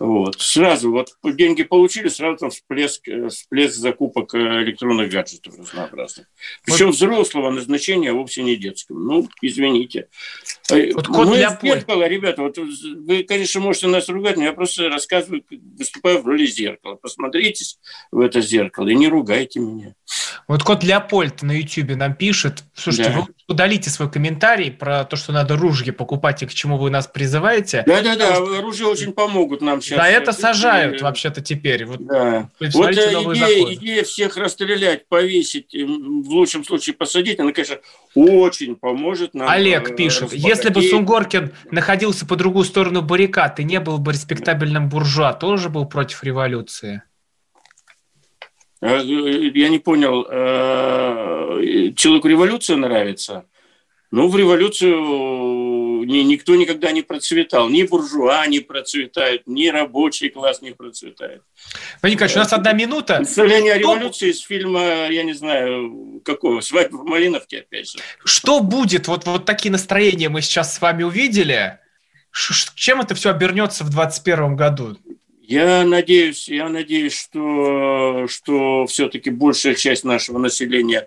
Вот. 0.00 0.40
Сразу 0.40 0.90
вот 0.90 1.14
деньги 1.22 1.62
получили, 1.62 2.08
сразу 2.08 2.38
там 2.38 2.50
всплеск, 2.50 3.06
э, 3.08 3.28
всплеск 3.28 3.74
закупок 3.76 4.34
э, 4.34 4.38
электронных 4.64 5.10
гаджетов 5.10 5.56
разнообразных. 5.56 6.26
Причем 6.64 6.86
вот. 6.86 6.96
взрослого 6.96 7.50
назначения, 7.50 8.10
а 8.10 8.14
вовсе 8.14 8.42
не 8.42 8.56
детского. 8.56 8.98
Ну, 8.98 9.28
извините. 9.40 10.08
Э, 10.70 10.92
вот 10.94 11.06
код 11.06 11.28
Мы 11.28 11.36
для 11.36 11.58
зеркало, 11.62 12.08
ребята, 12.08 12.42
вот 12.42 12.58
вы, 12.58 13.22
конечно, 13.22 13.60
можете 13.60 13.86
нас 13.86 14.08
ругать, 14.08 14.36
но 14.36 14.44
я 14.44 14.52
просто 14.52 14.88
рассказываю, 14.88 15.44
выступаю 15.78 16.20
в 16.22 16.26
роли 16.26 16.46
зеркала. 16.46 16.96
Посмотритесь 16.96 17.78
в 18.10 18.18
это 18.18 18.40
зеркало 18.40 18.88
и 18.88 18.96
не 18.96 19.06
ругайте 19.06 19.60
меня. 19.60 19.94
Вот 20.48 20.62
кот 20.62 20.82
Леопольд 20.82 21.42
на 21.42 21.52
YouTube 21.52 21.96
нам 21.96 22.14
пишет, 22.14 22.64
слушайте, 22.74 23.10
да. 23.10 23.20
вы 23.20 23.26
удалите 23.48 23.90
свой 23.90 24.10
комментарий 24.10 24.70
про 24.70 25.04
то, 25.04 25.16
что 25.16 25.32
надо 25.32 25.56
ружье 25.56 25.92
покупать 25.92 26.42
и 26.42 26.46
к 26.46 26.52
чему 26.52 26.78
вы 26.78 26.90
нас 26.90 27.06
призываете. 27.06 27.84
Да-да-да, 27.86 28.36
оружие 28.36 28.88
очень 28.88 29.12
помогут 29.12 29.62
нам 29.62 29.80
сейчас. 29.84 29.98
Да, 29.98 30.08
это 30.08 30.32
сажают 30.32 31.00
вообще-то 31.02 31.40
теперь. 31.40 31.84
Вот, 31.84 32.04
да. 32.04 32.48
вот 32.58 32.90
э, 32.90 32.92
идея, 32.92 33.74
идея 33.74 34.02
всех 34.04 34.36
расстрелять, 34.36 35.06
повесить, 35.08 35.72
в 35.72 36.30
лучшем 36.30 36.64
случае 36.64 36.94
посадить, 36.94 37.38
она, 37.38 37.52
конечно, 37.52 37.78
очень 38.14 38.76
поможет 38.76 39.34
нам. 39.34 39.48
Олег 39.48 39.90
э, 39.90 39.94
пишет, 39.94 40.32
если 40.32 40.70
бы 40.70 40.82
Сунгоркин 40.82 41.52
находился 41.70 42.26
по 42.26 42.36
другую 42.36 42.64
сторону 42.64 43.02
баррикад 43.02 43.60
и 43.60 43.64
не 43.64 43.80
был 43.80 43.98
бы 43.98 44.12
респектабельным 44.12 44.88
буржуа, 44.88 45.32
тоже 45.32 45.68
был 45.68 45.86
против 45.86 46.24
революции? 46.24 47.02
Э, 48.80 49.00
я 49.02 49.68
не 49.68 49.78
понял, 49.78 50.24
человеку 51.94 52.28
революция 52.28 52.76
нравится? 52.76 53.44
Ну, 54.10 54.28
в 54.28 54.36
революцию 54.36 55.83
никто 56.04 56.54
никогда 56.54 56.92
не 56.92 57.02
процветал. 57.02 57.68
Ни 57.68 57.82
буржуа 57.82 58.46
не 58.46 58.60
процветают, 58.60 59.42
ни 59.46 59.68
рабочий 59.68 60.28
класс 60.28 60.62
не 60.62 60.72
процветает. 60.72 61.42
Владимир 62.02 62.16
Николаевич, 62.16 62.36
у 62.36 62.38
нас 62.40 62.52
одна 62.52 62.72
минута. 62.72 63.16
Представление 63.16 63.74
о 63.74 63.78
революции 63.78 64.30
из 64.30 64.40
фильма, 64.40 65.08
я 65.08 65.22
не 65.22 65.32
знаю, 65.32 66.20
какого, 66.24 66.60
«Свадьба 66.60 66.96
в 66.96 67.04
Малиновке», 67.04 67.60
опять 67.60 67.90
же. 67.90 67.98
Что 68.24 68.60
будет? 68.60 69.08
Вот, 69.08 69.26
вот 69.26 69.44
такие 69.44 69.70
настроения 69.72 70.28
мы 70.28 70.42
сейчас 70.42 70.74
с 70.74 70.80
вами 70.80 71.02
увидели. 71.02 71.78
Ш 72.30 72.72
чем 72.74 73.00
это 73.00 73.14
все 73.14 73.30
обернется 73.30 73.84
в 73.84 73.90
2021 73.90 74.56
году? 74.56 74.96
Я 75.42 75.84
надеюсь, 75.84 76.48
я 76.48 76.68
надеюсь, 76.68 77.18
что, 77.18 78.26
что 78.28 78.86
все-таки 78.86 79.30
большая 79.30 79.74
часть 79.74 80.04
нашего 80.04 80.38
населения 80.38 81.06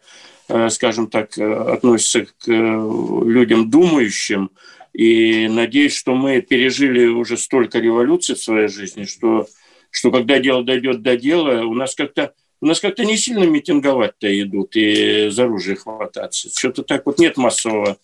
Э, 0.49 0.69
скажем 0.69 1.07
так, 1.07 1.37
э, 1.37 1.53
относится 1.73 2.25
к 2.25 2.47
э, 2.47 2.51
людям 2.51 3.69
думающим. 3.69 4.49
И 4.97 5.47
надеюсь, 5.47 5.95
что 5.95 6.15
мы 6.15 6.41
пережили 6.41 7.05
уже 7.05 7.37
столько 7.37 7.77
революций 7.77 8.33
в 8.33 8.41
своей 8.41 8.67
жизни, 8.67 9.03
что, 9.03 9.47
что 9.91 10.11
когда 10.11 10.39
дело 10.39 10.63
дойдет 10.63 11.03
до 11.03 11.15
дела, 11.15 11.63
у 11.65 11.75
нас 11.75 11.93
как-то 11.93 12.33
у 12.59 12.65
нас 12.65 12.79
как-то 12.79 13.05
не 13.05 13.17
сильно 13.17 13.43
митинговать-то 13.43 14.41
идут 14.41 14.75
и 14.75 15.29
за 15.29 15.43
оружие 15.43 15.75
хвататься. 15.75 16.49
Что-то 16.49 16.81
так 16.81 17.05
вот 17.05 17.19
нет 17.19 17.37
массового. 17.37 17.97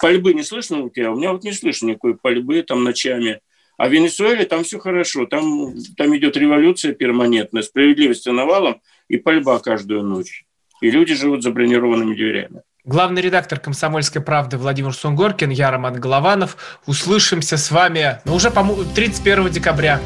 Пальбы 0.00 0.32
не 0.32 0.42
слышно 0.42 0.80
у 0.80 0.88
тебя? 0.88 1.12
У 1.12 1.16
меня 1.16 1.32
вот 1.32 1.44
не 1.44 1.52
слышно 1.52 1.88
никакой 1.88 2.16
пальбы 2.16 2.62
там 2.62 2.82
ночами. 2.82 3.40
А 3.76 3.88
в 3.88 3.92
Венесуэле 3.92 4.46
там 4.46 4.64
все 4.64 4.78
хорошо. 4.78 5.26
Там, 5.26 5.74
там 5.98 6.16
идет 6.16 6.38
революция 6.38 6.94
перманентная, 6.94 7.60
справедливость 7.60 8.24
навалом 8.24 8.80
и 9.08 9.18
пальба 9.18 9.58
каждую 9.58 10.02
ночь 10.02 10.46
и 10.84 10.90
люди 10.90 11.14
живут 11.14 11.42
за 11.42 11.50
бронированными 11.50 12.14
дверями. 12.14 12.62
Главный 12.86 13.22
редактор 13.22 13.58
«Комсомольской 13.58 14.20
правды» 14.20 14.58
Владимир 14.58 14.92
Сунгоркин, 14.92 15.48
я 15.48 15.70
Роман 15.70 15.94
Голованов. 15.98 16.58
Услышимся 16.84 17.56
с 17.56 17.70
вами 17.70 18.20
ну, 18.26 18.34
уже, 18.34 18.50
по 18.50 18.62
31 18.94 19.48
декабря. 19.48 20.00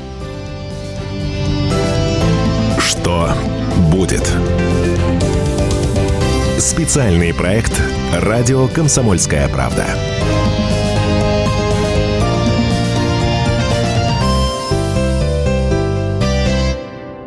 Что 2.79 3.31
будет? 3.91 4.33
Специальный 6.61 7.35
проект 7.35 7.72
«Радио 8.14 8.68
Комсомольская 8.68 9.49
правда». 9.49 9.85